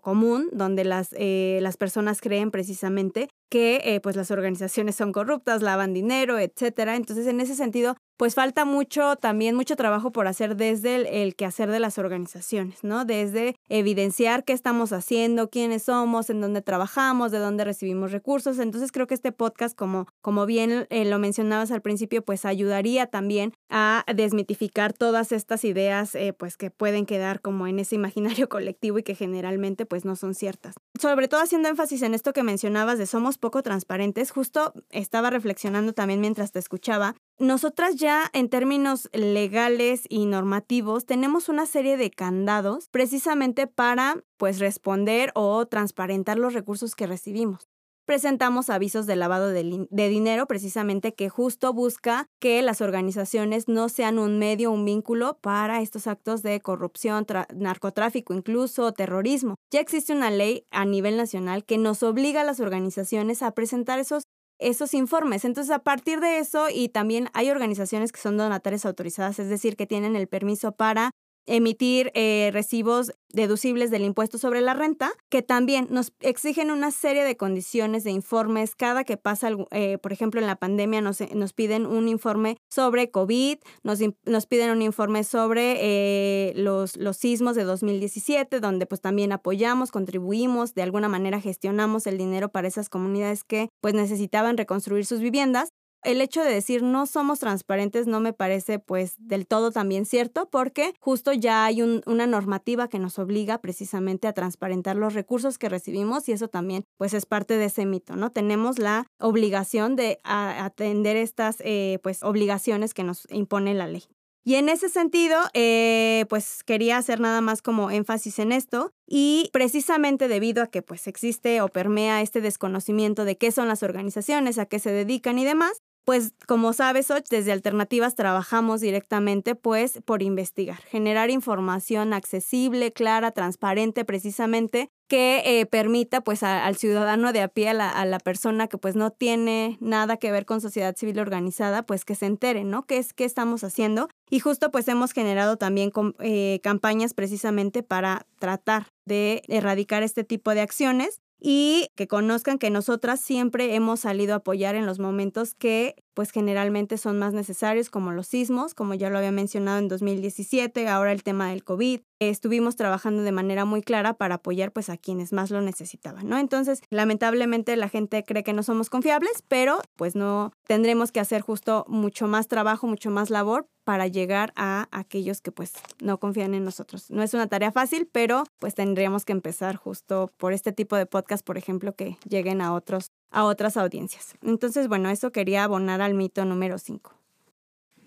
común, 0.02 0.50
donde 0.52 0.84
las, 0.84 1.14
eh, 1.18 1.60
las 1.62 1.78
personas 1.78 2.20
creen 2.20 2.52
precisamente 2.52 3.30
que 3.50 3.82
eh, 3.84 4.00
pues 4.02 4.16
las 4.16 4.32
organizaciones 4.32 4.96
son 4.96 5.12
corruptas, 5.12 5.62
lavan 5.62 5.94
dinero, 5.94 6.40
etc. 6.40 6.80
Entonces, 6.96 7.28
en 7.28 7.42
ese 7.42 7.56
sentido, 7.56 7.96
pues 8.18 8.34
falta 8.34 8.64
mucho, 8.64 9.18
también 9.18 9.56
mucho 9.56 9.76
trabajo 9.76 10.12
por 10.12 10.28
hacer 10.28 10.56
desde 10.56 10.96
el, 10.96 11.06
el, 11.08 11.36
quehacer 11.36 11.70
de 11.70 11.80
las 11.80 11.98
organizaciones, 11.98 12.84
¿no? 12.84 13.04
Desde 13.04 13.56
evidenciar 13.68 14.46
qué 14.46 14.54
estamos 14.54 14.94
haciendo, 14.94 15.50
quiénes 15.50 15.84
somos, 15.84 16.30
en 16.30 16.40
dónde 16.40 16.62
trabajamos, 16.62 17.32
de 17.32 17.40
dónde 17.40 17.66
recibimos 17.66 18.12
recursos. 18.12 18.60
Entonces 18.60 18.92
creo 18.92 19.08
que 19.08 19.16
este 19.16 19.32
podcast, 19.32 19.76
como, 19.76 20.08
como 20.22 20.46
bien 20.46 20.88
eh, 20.90 21.06
lo 21.06 21.20
mencionabas 21.20 21.72
al 21.72 21.82
principio, 21.82 22.24
pues 22.24 22.46
ayudaría 22.46 23.08
también 23.08 23.54
a 23.70 24.06
desmitificar 24.16 24.94
todas 24.94 25.32
estas 25.32 25.66
ideas, 25.66 26.16
eh, 26.16 26.32
pues 26.32 26.56
que 26.56 26.72
pueden 26.72 27.06
quedar 27.06 27.42
como 27.42 27.68
en 27.68 27.80
ese 27.80 27.96
imaginario 27.96 28.48
colectivo 28.50 29.00
y 29.00 29.04
que 29.04 29.16
generalmente 29.16 29.86
pues 29.86 30.06
no 30.06 30.16
son 30.16 30.36
ciertas. 30.36 30.76
Sobre 31.00 31.28
todo 31.28 31.42
haciendo 31.42 31.68
énfasis 31.68 32.02
en 32.02 32.14
esto 32.14 32.32
que 32.32 32.44
mencionabas 32.44 32.98
de 32.98 33.08
somos 33.08 33.35
poco 33.38 33.64
transparentes, 33.64 34.32
justo 34.32 34.74
estaba 34.90 35.30
reflexionando 35.30 35.94
también 35.94 36.22
mientras 36.22 36.52
te 36.52 36.60
escuchaba 36.60 37.16
nosotras 37.38 37.98
ya 37.98 38.30
en 38.32 38.48
términos 38.48 39.10
legales 39.12 40.06
y 40.08 40.26
normativos 40.26 41.06
tenemos 41.06 41.50
una 41.50 41.66
serie 41.66 41.98
de 41.98 42.10
candados 42.10 42.88
precisamente 42.88 43.68
para 43.68 44.24
pues 44.38 44.60
responder 44.60 45.32
o 45.36 45.66
transparentar 45.66 46.38
los 46.38 46.54
recursos 46.54 46.96
que 46.96 47.08
recibimos. 47.08 47.75
Presentamos 48.06 48.70
avisos 48.70 49.08
de 49.08 49.16
lavado 49.16 49.50
de, 49.50 49.88
dinero 49.90 50.46
precisamente 50.46 51.16
que 51.16 51.28
justo 51.28 51.74
busca 51.74 52.28
que 52.40 52.62
las 52.62 52.82
organizaciones 52.82 53.68
no 53.68 53.90
sean 53.90 54.20
un 54.20 54.38
medio, 54.38 54.72
un 54.72 54.86
vínculo 54.86 55.40
para 55.42 55.82
estos 55.82 56.06
actos 56.06 56.44
de 56.44 56.62
corrupción, 56.62 57.26
narcotráfico 57.56 58.36
incluso, 58.36 58.92
terrorismo. 58.92 59.56
Ya 59.72 59.80
existe 59.80 60.14
una 60.14 60.30
ley 60.30 60.68
a 60.70 60.86
nivel 60.86 61.18
nacional 61.18 61.66
que 61.66 61.80
nos 61.80 62.04
obliga 62.04 62.42
a 62.42 62.44
las 62.46 62.60
organizaciones 62.60 63.42
a 63.42 63.52
presentar 63.52 63.98
esos 63.98 64.24
esos 64.58 64.94
informes. 64.94 65.44
Entonces, 65.44 65.74
a 65.74 65.80
partir 65.80 66.22
de 66.22 66.40
eso, 66.40 66.68
y 66.74 66.88
también 66.88 67.30
hay 67.34 67.50
organizaciones 67.50 68.14
que 68.14 68.22
son 68.22 68.38
donatarias 68.38 68.86
autorizadas, 68.86 69.38
es 69.40 69.50
decir, 69.50 69.76
que 69.76 69.86
tienen 69.86 70.16
el 70.16 70.28
permiso 70.28 70.72
para 70.72 71.12
emitir 71.46 72.12
eh, 72.14 72.50
recibos 72.54 73.14
deducibles 73.30 73.92
del 73.92 74.04
impuesto 74.04 74.38
sobre 74.38 74.62
la 74.62 74.74
renta, 74.74 75.12
que 75.30 75.42
también 75.42 75.88
nos 75.90 76.14
exigen 76.22 76.72
una 76.72 76.92
serie 76.92 77.24
de 77.24 77.38
condiciones 77.38 78.04
de 78.04 78.12
informes. 78.12 78.76
Cada 78.76 79.04
que 79.04 79.18
pasa, 79.18 79.50
eh, 79.72 79.98
por 79.98 80.14
ejemplo, 80.14 80.40
en 80.40 80.48
la 80.48 80.56
pandemia 80.56 81.02
nos, 81.02 81.20
nos, 81.34 81.54
piden 81.54 81.86
un 81.86 82.08
informe 82.08 82.58
sobre 82.70 83.12
COVID, 83.12 83.58
nos, 83.84 84.00
nos 84.26 84.46
piden 84.46 84.72
un 84.72 84.82
informe 84.82 85.24
sobre 85.24 85.78
eh, 85.80 86.54
los, 86.56 86.96
los 86.98 87.18
sismos 87.18 87.56
de 87.56 87.64
2017, 87.64 88.60
donde 88.60 88.86
pues 88.86 89.02
también 89.02 89.32
apoyamos, 89.32 89.92
contribuimos, 89.92 90.74
de 90.74 90.84
alguna 90.84 91.10
manera 91.10 91.42
gestionamos 91.42 92.08
el 92.08 92.18
dinero 92.18 92.50
para 92.50 92.68
esas 92.68 92.90
comunidades 92.90 93.44
que 93.44 93.70
pues 93.82 93.94
necesitaban 93.94 94.58
reconstruir 94.58 95.06
sus 95.06 95.20
viviendas 95.20 95.70
el 96.06 96.22
hecho 96.22 96.44
de 96.44 96.54
decir 96.54 96.84
no 96.84 97.06
somos 97.06 97.40
transparentes 97.40 98.08
no 98.08 98.20
me 98.20 98.34
parece 98.34 98.80
pues 98.80 99.16
del 99.18 99.48
todo 99.48 99.72
también 99.72 100.06
cierto 100.06 100.50
porque 100.50 100.94
justo 101.00 101.34
ya 101.34 101.66
hay 101.66 101.82
una 101.82 102.28
normativa 102.28 102.88
que 102.88 103.00
nos 103.00 103.20
obliga 103.20 103.60
precisamente 103.60 104.28
a 104.28 104.34
transparentar 104.34 104.96
los 104.96 105.14
recursos 105.14 105.58
que 105.58 105.70
recibimos 105.70 106.30
y 106.30 106.32
eso 106.32 106.48
también 106.48 106.86
pues 106.98 107.14
es 107.14 107.26
parte 107.26 107.58
de 107.58 107.66
ese 107.66 107.86
mito, 107.86 108.16
¿no? 108.16 108.32
Tenemos 108.32 108.80
la 108.80 109.08
obligación 109.20 109.96
de 109.96 110.20
atender 110.24 111.18
estas 111.18 111.58
eh, 111.60 112.00
pues 112.04 112.24
obligaciones 112.24 112.94
que 112.94 113.04
nos 113.04 113.28
impone 113.32 113.74
la 113.74 113.88
ley. 113.88 114.04
Y 114.48 114.56
en 114.56 114.70
ese 114.70 114.90
sentido, 114.90 115.40
eh, 115.56 116.26
pues 116.30 116.64
quería 116.64 116.98
hacer 116.98 117.20
nada 117.20 117.42
más 117.42 117.64
como 117.64 117.90
énfasis 117.90 118.38
en 118.38 118.52
esto 118.52 118.92
y 119.08 119.50
precisamente 119.52 120.28
debido 120.28 120.62
a 120.62 120.68
que 120.68 120.84
pues 120.84 121.08
existe 121.08 121.62
o 121.62 121.68
permea 121.68 122.22
este 122.22 122.42
desconocimiento 122.42 123.26
de 123.26 123.38
qué 123.38 123.52
son 123.52 123.68
las 123.68 123.82
organizaciones, 123.82 124.60
a 124.60 124.68
qué 124.68 124.78
se 124.78 124.92
dedican 124.92 125.40
y 125.40 125.46
demás, 125.46 125.82
pues 126.06 126.34
como 126.48 126.72
sabes, 126.74 127.10
Och, 127.10 127.24
desde 127.30 127.52
Alternativas 127.52 128.16
trabajamos 128.16 128.80
directamente 128.80 129.56
pues 129.56 130.00
por 130.06 130.22
investigar, 130.22 130.78
generar 130.84 131.32
información 131.32 132.14
accesible, 132.14 132.94
clara, 132.94 133.32
transparente 133.32 134.06
precisamente 134.06 134.90
que 135.08 135.42
eh, 135.46 135.66
permita 135.66 136.22
pues 136.22 136.44
al 136.44 136.76
ciudadano 136.78 137.32
de 137.34 137.42
a 137.42 137.48
pie, 137.48 137.70
a 137.70 138.06
la, 138.06 138.20
persona 138.20 138.68
que 138.68 138.78
pues 138.78 138.96
no 138.96 139.12
tiene 139.12 139.78
nada 139.80 140.18
que 140.18 140.32
ver 140.32 140.46
con 140.46 140.62
sociedad 140.62 140.96
civil 140.96 141.20
organizada, 141.20 141.84
pues 141.84 142.06
que 142.06 142.16
se 142.16 142.26
entere, 142.26 142.64
¿no? 142.64 142.86
¿Qué 142.86 142.98
es 142.98 143.14
qué 143.14 143.26
estamos 143.26 143.64
haciendo? 143.64 144.08
Y 144.30 144.40
justo 144.40 144.72
pues 144.72 144.88
hemos 144.88 145.12
generado 145.12 145.58
también 145.58 145.92
eh, 146.20 146.60
campañas 146.64 147.14
precisamente 147.14 147.84
para 147.84 148.26
tratar 148.40 148.88
de 149.06 149.44
erradicar 149.48 150.02
este 150.02 150.24
tipo 150.24 150.52
de 150.56 150.62
acciones 150.62 151.22
y 151.40 151.90
que 151.96 152.08
conozcan 152.08 152.58
que 152.58 152.70
nosotras 152.70 153.20
siempre 153.20 153.76
hemos 153.76 154.02
salido 154.02 154.34
a 154.34 154.38
apoyar 154.38 154.76
en 154.76 154.86
los 154.86 155.00
momentos 155.00 155.54
que 155.54 155.96
pues 156.16 156.32
generalmente 156.32 156.98
son 156.98 157.20
más 157.20 157.34
necesarios 157.34 157.92
como 157.92 158.12
los 158.12 158.28
sismos, 158.28 158.74
como 158.74 158.96
ya 158.96 159.12
lo 159.12 159.20
había 159.20 159.32
mencionado 159.32 159.78
en 159.78 159.88
2017, 159.88 160.88
ahora 160.88 161.12
el 161.12 161.22
tema 161.22 161.50
del 161.50 161.64
COVID. 161.64 162.00
Estuvimos 162.20 162.78
trabajando 162.78 163.22
de 163.24 163.34
manera 163.34 163.66
muy 163.66 163.84
clara 163.84 164.14
para 164.14 164.36
apoyar 164.36 164.72
pues 164.72 164.90
a 164.90 164.98
quienes 164.98 165.34
más 165.34 165.52
lo 165.52 165.62
necesitaban, 165.62 166.28
¿no? 166.30 166.38
Entonces, 166.40 166.82
lamentablemente 166.90 167.76
la 167.76 167.90
gente 167.90 168.24
cree 168.24 168.44
que 168.44 168.54
no 168.54 168.64
somos 168.64 168.90
confiables, 168.90 169.44
pero 169.48 169.82
pues 169.98 170.16
no 170.16 170.54
tendremos 170.66 171.12
que 171.12 171.20
hacer 171.20 171.42
justo 171.42 171.86
mucho 171.90 172.28
más 172.28 172.48
trabajo, 172.48 172.88
mucho 172.88 173.12
más 173.12 173.30
labor 173.30 173.68
para 173.84 174.08
llegar 174.08 174.52
a 174.56 174.88
aquellos 174.92 175.42
que 175.42 175.52
pues 175.52 175.74
no 176.02 176.20
confían 176.20 176.56
en 176.56 176.66
nosotros. 176.66 177.12
No 177.12 177.22
es 177.22 177.34
una 177.34 177.48
tarea 177.48 177.72
fácil, 177.72 178.10
pero 178.12 178.44
pues 178.60 178.74
tendríamos 178.74 179.26
que 179.26 179.32
empezar 179.32 179.76
justo 179.76 180.32
por 180.38 180.54
este 180.54 180.72
tipo 180.72 180.96
de 180.96 181.06
podcast, 181.06 181.46
por 181.46 181.58
ejemplo, 181.58 181.94
que 181.94 182.18
lleguen 182.28 182.62
a 182.62 182.74
otros 182.74 183.12
a 183.36 183.44
otras 183.44 183.76
audiencias. 183.76 184.36
Entonces, 184.42 184.88
bueno, 184.88 185.10
eso 185.10 185.32
quería 185.32 185.66
abonar 185.66 186.02
al 186.02 186.14
mito 186.14 186.46
número 186.46 186.78
5. 186.78 187.14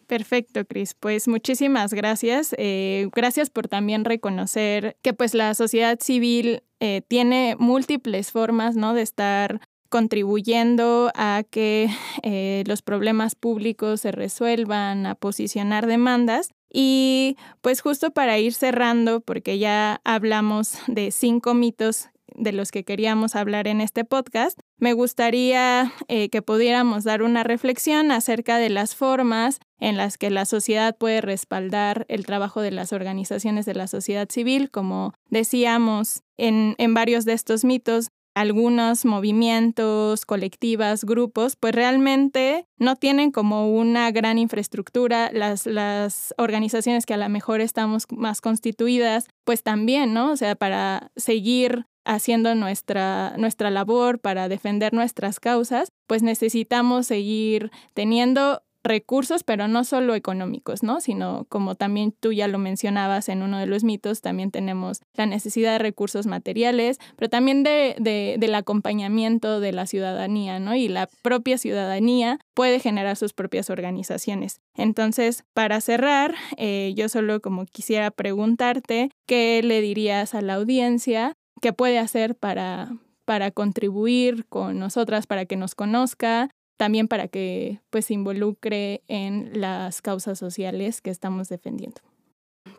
Perfecto, 0.06 0.64
Cris. 0.64 0.94
Pues 0.94 1.28
muchísimas 1.28 1.92
gracias. 1.92 2.54
Eh, 2.56 3.10
gracias 3.14 3.50
por 3.50 3.68
también 3.68 4.06
reconocer 4.06 4.96
que 5.02 5.12
pues 5.12 5.34
la 5.34 5.52
sociedad 5.52 5.98
civil 6.00 6.62
eh, 6.80 7.02
tiene 7.06 7.56
múltiples 7.58 8.32
formas, 8.32 8.74
¿no? 8.74 8.94
De 8.94 9.02
estar 9.02 9.60
contribuyendo 9.90 11.12
a 11.14 11.42
que 11.48 11.90
eh, 12.22 12.64
los 12.66 12.80
problemas 12.80 13.34
públicos 13.34 14.00
se 14.00 14.12
resuelvan, 14.12 15.04
a 15.04 15.14
posicionar 15.14 15.86
demandas. 15.86 16.48
Y 16.72 17.36
pues 17.60 17.82
justo 17.82 18.10
para 18.10 18.38
ir 18.38 18.54
cerrando, 18.54 19.20
porque 19.20 19.58
ya 19.58 20.00
hablamos 20.04 20.78
de 20.86 21.10
cinco 21.10 21.52
mitos 21.52 22.08
de 22.34 22.52
los 22.52 22.70
que 22.70 22.84
queríamos 22.84 23.36
hablar 23.36 23.68
en 23.68 23.80
este 23.80 24.04
podcast, 24.04 24.58
me 24.78 24.92
gustaría 24.92 25.92
eh, 26.08 26.28
que 26.28 26.42
pudiéramos 26.42 27.04
dar 27.04 27.22
una 27.22 27.44
reflexión 27.44 28.10
acerca 28.10 28.58
de 28.58 28.70
las 28.70 28.94
formas 28.94 29.60
en 29.80 29.96
las 29.96 30.18
que 30.18 30.30
la 30.30 30.44
sociedad 30.44 30.96
puede 30.96 31.20
respaldar 31.20 32.06
el 32.08 32.26
trabajo 32.26 32.60
de 32.60 32.70
las 32.70 32.92
organizaciones 32.92 33.66
de 33.66 33.74
la 33.74 33.86
sociedad 33.86 34.28
civil. 34.30 34.70
Como 34.70 35.14
decíamos 35.30 36.22
en, 36.36 36.74
en 36.78 36.94
varios 36.94 37.24
de 37.24 37.32
estos 37.32 37.64
mitos, 37.64 38.08
algunos 38.38 39.04
movimientos, 39.04 40.24
colectivas, 40.24 41.04
grupos, 41.04 41.56
pues 41.56 41.74
realmente 41.74 42.66
no 42.78 42.94
tienen 42.94 43.32
como 43.32 43.68
una 43.68 44.12
gran 44.12 44.38
infraestructura. 44.38 45.30
Las, 45.32 45.66
las 45.66 46.34
organizaciones 46.38 47.04
que 47.04 47.14
a 47.14 47.16
lo 47.16 47.28
mejor 47.28 47.60
estamos 47.60 48.04
más 48.10 48.40
constituidas, 48.40 49.26
pues 49.44 49.64
también, 49.64 50.14
¿no? 50.14 50.30
O 50.30 50.36
sea, 50.36 50.54
para 50.54 51.10
seguir 51.16 51.86
haciendo 52.08 52.54
nuestra, 52.54 53.34
nuestra 53.36 53.70
labor 53.70 54.18
para 54.18 54.48
defender 54.48 54.94
nuestras 54.94 55.40
causas, 55.40 55.92
pues 56.06 56.22
necesitamos 56.22 57.06
seguir 57.06 57.70
teniendo 57.92 58.62
recursos, 58.82 59.44
pero 59.44 59.68
no 59.68 59.84
solo 59.84 60.14
económicos, 60.14 60.82
¿no? 60.82 61.00
Sino 61.00 61.44
como 61.50 61.74
también 61.74 62.14
tú 62.18 62.32
ya 62.32 62.48
lo 62.48 62.58
mencionabas 62.58 63.28
en 63.28 63.42
uno 63.42 63.58
de 63.58 63.66
los 63.66 63.84
mitos, 63.84 64.22
también 64.22 64.50
tenemos 64.50 65.00
la 65.14 65.26
necesidad 65.26 65.72
de 65.72 65.78
recursos 65.80 66.26
materiales, 66.26 66.98
pero 67.16 67.28
también 67.28 67.62
de, 67.62 68.36
del 68.38 68.54
acompañamiento 68.54 69.60
de 69.60 69.72
la 69.72 69.86
ciudadanía, 69.86 70.60
¿no? 70.60 70.74
Y 70.74 70.88
la 70.88 71.08
propia 71.22 71.58
ciudadanía 71.58 72.38
puede 72.54 72.80
generar 72.80 73.16
sus 73.16 73.34
propias 73.34 73.68
organizaciones. 73.68 74.60
Entonces, 74.74 75.44
para 75.52 75.82
cerrar, 75.82 76.34
eh, 76.56 76.94
yo 76.96 77.10
solo 77.10 77.40
como 77.40 77.66
quisiera 77.66 78.10
preguntarte, 78.10 79.10
¿qué 79.26 79.60
le 79.62 79.82
dirías 79.82 80.34
a 80.34 80.40
la 80.40 80.54
audiencia 80.54 81.34
qué 81.60 81.72
puede 81.72 81.98
hacer 81.98 82.34
para, 82.34 82.96
para 83.24 83.50
contribuir 83.50 84.46
con 84.46 84.78
nosotras, 84.78 85.26
para 85.26 85.46
que 85.46 85.56
nos 85.56 85.74
conozca, 85.74 86.50
también 86.76 87.08
para 87.08 87.28
que 87.28 87.80
pues 87.90 88.06
se 88.06 88.14
involucre 88.14 89.02
en 89.08 89.60
las 89.60 90.00
causas 90.00 90.38
sociales 90.38 91.00
que 91.00 91.10
estamos 91.10 91.48
defendiendo. 91.48 92.00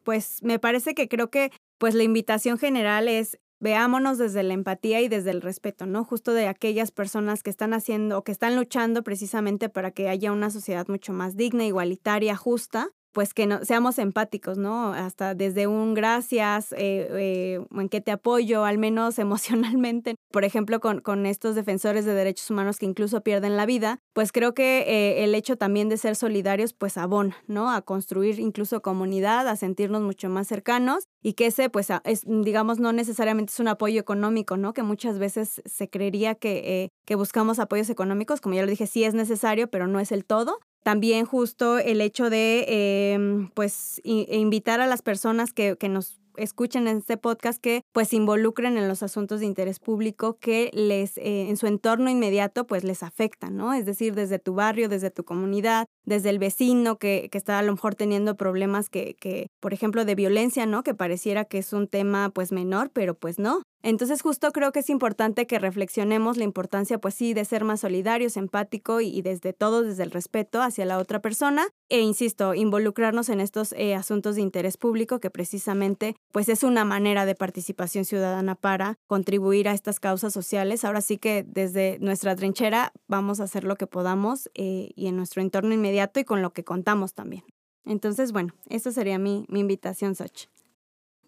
Pues 0.04 0.42
me 0.44 0.60
parece 0.60 0.96
que 0.96 1.08
creo 1.08 1.30
que 1.30 1.52
pues 1.78 1.94
la 1.96 2.04
invitación 2.04 2.58
general 2.58 3.08
es 3.08 3.38
veámonos 3.60 4.18
desde 4.18 4.42
la 4.44 4.54
empatía 4.54 5.02
y 5.02 5.10
desde 5.10 5.32
el 5.32 5.42
respeto, 5.42 5.86
¿no? 5.86 6.06
Justo 6.06 6.34
de 6.34 6.48
aquellas 6.48 6.92
personas 6.92 7.44
que 7.44 7.50
están 7.50 7.74
haciendo 7.74 8.18
o 8.18 8.24
que 8.24 8.32
están 8.32 8.56
luchando 8.56 9.04
precisamente 9.04 9.70
para 9.70 9.92
que 9.92 10.08
haya 10.08 10.32
una 10.32 10.50
sociedad 10.50 10.88
mucho 10.88 11.12
más 11.12 11.36
digna, 11.36 11.66
igualitaria, 11.66 12.36
justa 12.36 12.90
pues 13.12 13.34
que 13.34 13.48
no, 13.48 13.64
seamos 13.66 13.98
empáticos, 13.98 14.58
¿no? 14.58 14.94
Hasta 14.94 15.34
desde 15.36 15.68
un 15.68 15.94
gracias, 15.94 16.72
eh, 16.74 17.08
eh, 17.12 17.66
en 17.72 17.90
qué 17.90 18.02
te 18.02 18.12
apoyo, 18.12 18.66
al 18.66 18.78
menos 18.78 19.20
emocionalmente. 19.80 20.16
Por 20.32 20.44
ejemplo, 20.44 20.80
con, 20.80 21.02
con, 21.02 21.26
estos 21.26 21.56
defensores 21.56 22.06
de 22.06 22.14
derechos 22.14 22.50
humanos 22.50 22.78
que 22.78 22.86
incluso 22.86 23.22
pierden 23.22 23.58
la 23.58 23.66
vida, 23.66 24.00
pues 24.14 24.32
creo 24.32 24.54
que 24.54 24.80
eh, 24.82 25.24
el 25.24 25.36
hecho 25.36 25.58
también 25.58 25.90
de 25.90 25.98
ser 25.98 26.16
solidarios, 26.16 26.74
pues 26.74 26.98
abona, 26.98 27.36
¿no? 27.48 27.72
A 27.72 27.82
construir 27.82 28.40
incluso 28.40 28.82
comunidad, 28.82 29.48
a 29.48 29.56
sentirnos 29.56 30.02
mucho 30.02 30.30
más 30.30 30.48
cercanos 30.48 31.06
y 31.22 31.34
que 31.34 31.48
ese, 31.48 31.70
pues, 31.70 31.90
es, 32.04 32.24
digamos, 32.26 32.80
no 32.80 32.94
necesariamente 32.94 33.52
es 33.52 33.60
un 33.60 33.68
apoyo 33.68 34.00
económico, 34.00 34.58
¿no? 34.58 34.74
Que 34.74 34.84
muchas 34.84 35.20
veces 35.20 35.62
se 35.66 35.90
creería 35.90 36.36
que, 36.36 36.90
que 37.06 37.16
buscamos 37.16 37.60
apoyos 37.60 37.90
económicos, 37.90 38.42
como 38.42 38.56
ya 38.56 38.62
lo 38.62 38.70
dije, 38.70 38.88
sí 38.88 39.04
es 39.04 39.14
necesario, 39.14 39.70
pero 39.70 39.88
no 39.88 40.00
es 40.00 40.12
el 40.12 40.26
todo. 40.26 40.60
También 40.84 41.26
justo 41.26 41.78
el 41.78 42.02
hecho 42.02 42.30
de, 42.30 43.14
em, 43.14 43.50
pues, 43.50 44.02
invitar 44.04 44.82
a 44.82 44.88
las 44.88 45.02
personas 45.02 45.54
que, 45.54 45.76
que 45.78 45.90
nos 45.90 46.20
escuchen 46.40 46.88
en 46.88 46.98
este 46.98 47.18
podcast 47.18 47.62
que 47.62 47.84
pues 47.92 48.10
se 48.10 48.16
involucren 48.16 48.78
en 48.78 48.88
los 48.88 49.04
asuntos 49.04 49.40
de 49.40 49.46
interés 49.46 49.80
público 49.80 50.38
que 50.40 50.72
les 50.74 51.18
eh, 51.18 51.50
en 51.50 51.58
su 51.58 51.68
entorno 51.68 52.10
inmediato 52.10 52.66
pues 52.66 52.84
les 52.84 53.04
afectan, 53.04 53.58
¿no? 53.58 53.74
Es 53.74 53.86
decir, 53.86 54.16
desde 54.16 54.40
tu 54.40 54.54
barrio, 54.54 54.90
desde 54.90 55.12
tu 55.12 55.24
comunidad, 55.24 55.86
desde 56.06 56.30
el 56.30 56.40
vecino 56.40 56.98
que, 56.98 57.30
que 57.32 57.38
está 57.38 57.60
a 57.60 57.64
lo 57.64 57.74
mejor 57.74 57.96
teniendo 57.96 58.36
problemas 58.36 58.90
que, 58.90 59.16
que, 59.20 59.48
por 59.60 59.74
ejemplo, 59.74 60.06
de 60.06 60.16
violencia, 60.16 60.66
¿no? 60.66 60.84
Que 60.84 60.94
pareciera 60.94 61.46
que 61.46 61.60
es 61.60 61.74
un 61.74 61.88
tema 61.88 62.30
pues 62.30 62.52
menor, 62.52 62.90
pero 62.92 63.14
pues 63.16 63.40
no. 63.40 63.62
Entonces 63.82 64.22
justo 64.22 64.52
creo 64.52 64.72
que 64.72 64.80
es 64.80 64.90
importante 64.90 65.48
que 65.48 65.60
reflexionemos 65.60 66.38
la 66.38 66.44
importancia, 66.44 66.98
pues 66.98 67.14
sí, 67.14 67.34
de 67.34 67.46
ser 67.46 67.64
más 67.64 67.80
solidarios, 67.80 68.38
empático 68.38 69.02
y, 69.02 69.22
desde 69.22 69.54
todo, 69.54 69.84
desde 69.84 70.04
el 70.04 70.12
respeto 70.12 70.62
hacia 70.62 70.86
la 70.86 70.98
otra 70.98 71.22
persona. 71.22 71.68
E 71.90 72.02
insisto, 72.02 72.54
involucrarnos 72.54 73.30
en 73.30 73.40
estos 73.40 73.74
eh, 73.74 73.96
asuntos 73.96 74.36
de 74.36 74.42
interés 74.42 74.78
público 74.78 75.20
que 75.20 75.30
precisamente 75.30 76.16
pues 76.32 76.50
es 76.50 76.64
una 76.64 76.86
manera 76.86 77.26
de 77.26 77.36
participación 77.36 78.06
ciudadana 78.06 78.56
para 78.56 78.98
contribuir 79.08 79.70
a 79.70 79.74
estas 79.74 80.00
causas 80.00 80.34
sociales. 80.34 80.84
Ahora 80.84 81.02
sí 81.02 81.18
que 81.18 81.46
desde 81.48 81.98
nuestra 82.00 82.36
trinchera 82.36 82.92
vamos 83.08 83.40
a 83.40 83.46
hacer 83.46 83.64
lo 83.64 83.76
que 83.76 83.88
podamos 83.88 84.50
eh, 84.54 84.90
y 84.96 85.08
en 85.08 85.16
nuestro 85.16 85.42
entorno 85.42 85.74
inmediato 85.74 86.20
y 86.20 86.26
con 86.26 86.42
lo 86.42 86.52
que 86.52 86.64
contamos 86.64 87.14
también. 87.14 87.44
Entonces, 87.86 88.32
bueno, 88.32 88.54
esa 88.70 88.92
sería 88.92 89.18
mi, 89.18 89.46
invitación, 89.50 90.16
Soch. 90.16 90.48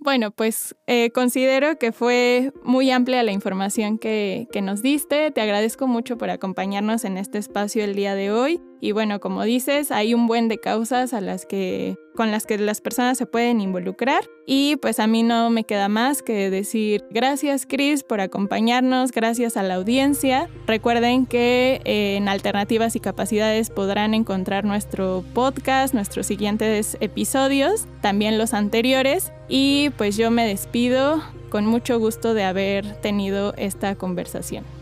Bueno, 0.04 0.32
pues 0.32 0.76
eh, 0.88 1.12
considero 1.12 1.78
que 1.78 1.92
fue 1.92 2.52
muy 2.64 2.90
amplia 2.90 3.22
la 3.22 3.32
información 3.32 4.00
que, 4.00 4.48
que, 4.52 4.64
nos 4.64 4.82
diste. 4.82 5.30
Te 5.30 5.42
agradezco 5.42 5.88
mucho 5.88 6.18
por 6.18 6.32
acompañarnos 6.32 7.06
en 7.06 7.20
este 7.20 7.38
espacio 7.38 7.84
el 7.84 7.94
día 7.94 8.16
de 8.16 8.32
hoy. 8.32 8.60
Y 8.82 8.94
bueno, 8.94 9.20
como 9.20 9.44
dices, 9.44 9.92
hay 9.92 10.16
un 10.16 10.26
buen 10.26 10.48
de 10.48 10.58
causas 10.58 11.14
a 11.14 11.22
las 11.22 11.46
que, 11.46 11.98
con 12.16 12.32
las 12.32 12.48
que 12.48 12.58
las 12.58 12.82
personas 12.82 13.16
se 13.16 13.28
pueden 13.28 13.62
involucrar. 13.62 14.24
Y 14.48 14.78
pues 14.78 15.00
a 15.00 15.06
mí 15.06 15.22
no 15.22 15.52
me 15.52 15.64
queda 15.64 15.88
más 15.88 16.24
que 16.24 16.50
decir 16.50 17.06
gracias 17.12 17.68
Chris 17.68 18.02
por 18.02 18.22
acompañarnos, 18.22 19.12
gracias 19.12 19.56
a 19.56 19.62
la 19.62 19.76
audiencia. 19.76 20.50
Recuerden 20.66 21.28
que 21.28 21.80
eh, 21.86 22.16
en 22.18 22.28
Alternativas 22.28 22.96
y 22.96 23.00
Capacidades 23.00 23.70
podrán 23.70 24.16
encontrar 24.16 24.66
nuestro 24.66 25.24
podcast, 25.36 25.94
nuestros 25.94 26.26
siguientes 26.26 26.98
episodios, 27.02 27.86
también 28.02 28.40
los 28.40 28.56
anteriores. 28.56 29.32
Y 29.48 29.92
pues 29.96 30.18
yo 30.18 30.32
me 30.32 30.48
despido 30.48 31.22
con 31.52 31.68
mucho 31.68 32.00
gusto 32.00 32.34
de 32.34 32.46
haber 32.46 32.96
tenido 33.02 33.54
esta 33.58 33.96
conversación. 33.96 34.81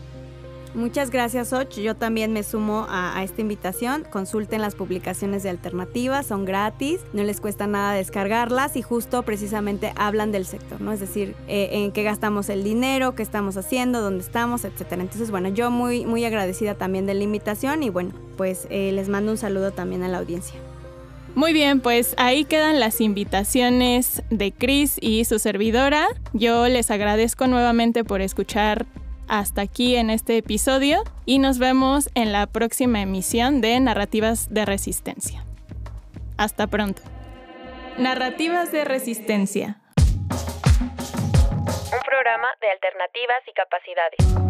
Muchas 0.74 1.10
gracias, 1.10 1.52
Och. 1.52 1.68
Yo 1.70 1.96
también 1.96 2.32
me 2.32 2.44
sumo 2.44 2.86
a, 2.88 3.22
esta 3.24 3.40
invitación. 3.40 4.04
Consulten 4.08 4.60
las 4.60 4.76
publicaciones 4.76 5.42
de 5.42 5.50
alternativas, 5.50 6.26
son 6.26 6.44
gratis, 6.44 7.00
no 7.12 7.24
les 7.24 7.40
cuesta 7.40 7.66
nada 7.66 7.92
descargarlas 7.92 8.76
y 8.76 8.82
justo 8.82 9.22
precisamente 9.24 9.92
hablan 9.96 10.30
del 10.30 10.46
sector, 10.46 10.80
¿no? 10.80 10.92
Es 10.92 11.00
decir, 11.00 11.34
eh, 11.48 11.70
en 11.72 11.90
qué 11.90 12.04
gastamos 12.04 12.48
el 12.50 12.62
dinero, 12.62 13.16
qué 13.16 13.22
estamos 13.24 13.56
haciendo, 13.56 14.00
dónde 14.00 14.22
estamos, 14.22 14.64
etcétera. 14.64 15.02
Entonces, 15.02 15.32
bueno, 15.32 15.48
yo 15.48 15.72
muy, 15.72 16.06
muy 16.06 16.24
agradecida 16.24 16.74
también 16.74 17.04
de 17.04 17.14
la 17.14 17.24
invitación 17.24 17.82
y 17.82 17.90
bueno, 17.90 18.12
pues 18.36 18.68
eh, 18.70 18.92
les 18.92 19.08
mando 19.08 19.32
un 19.32 19.38
saludo 19.38 19.72
también 19.72 20.04
a 20.04 20.08
la 20.08 20.18
audiencia. 20.18 20.54
Muy 21.34 21.52
bien, 21.52 21.80
pues 21.80 22.14
ahí 22.16 22.44
quedan 22.44 22.80
las 22.80 23.00
invitaciones 23.00 24.22
de 24.30 24.52
Chris 24.52 24.98
y 25.00 25.24
su 25.24 25.38
servidora. 25.38 26.08
Yo 26.32 26.68
les 26.68 26.90
agradezco 26.90 27.46
nuevamente 27.46 28.02
por 28.02 28.20
escuchar 28.20 28.86
hasta 29.30 29.62
aquí 29.62 29.94
en 29.94 30.10
este 30.10 30.36
episodio 30.36 31.04
y 31.24 31.38
nos 31.38 31.60
vemos 31.60 32.10
en 32.16 32.32
la 32.32 32.48
próxima 32.48 33.00
emisión 33.00 33.60
de 33.60 33.78
Narrativas 33.78 34.52
de 34.52 34.64
Resistencia. 34.66 35.44
Hasta 36.36 36.66
pronto. 36.66 37.02
Narrativas 37.96 38.72
de 38.72 38.84
Resistencia. 38.84 39.76
Un 41.92 42.00
programa 42.04 42.48
de 42.60 42.70
alternativas 42.72 43.42
y 43.46 43.52
capacidades. 43.52 44.49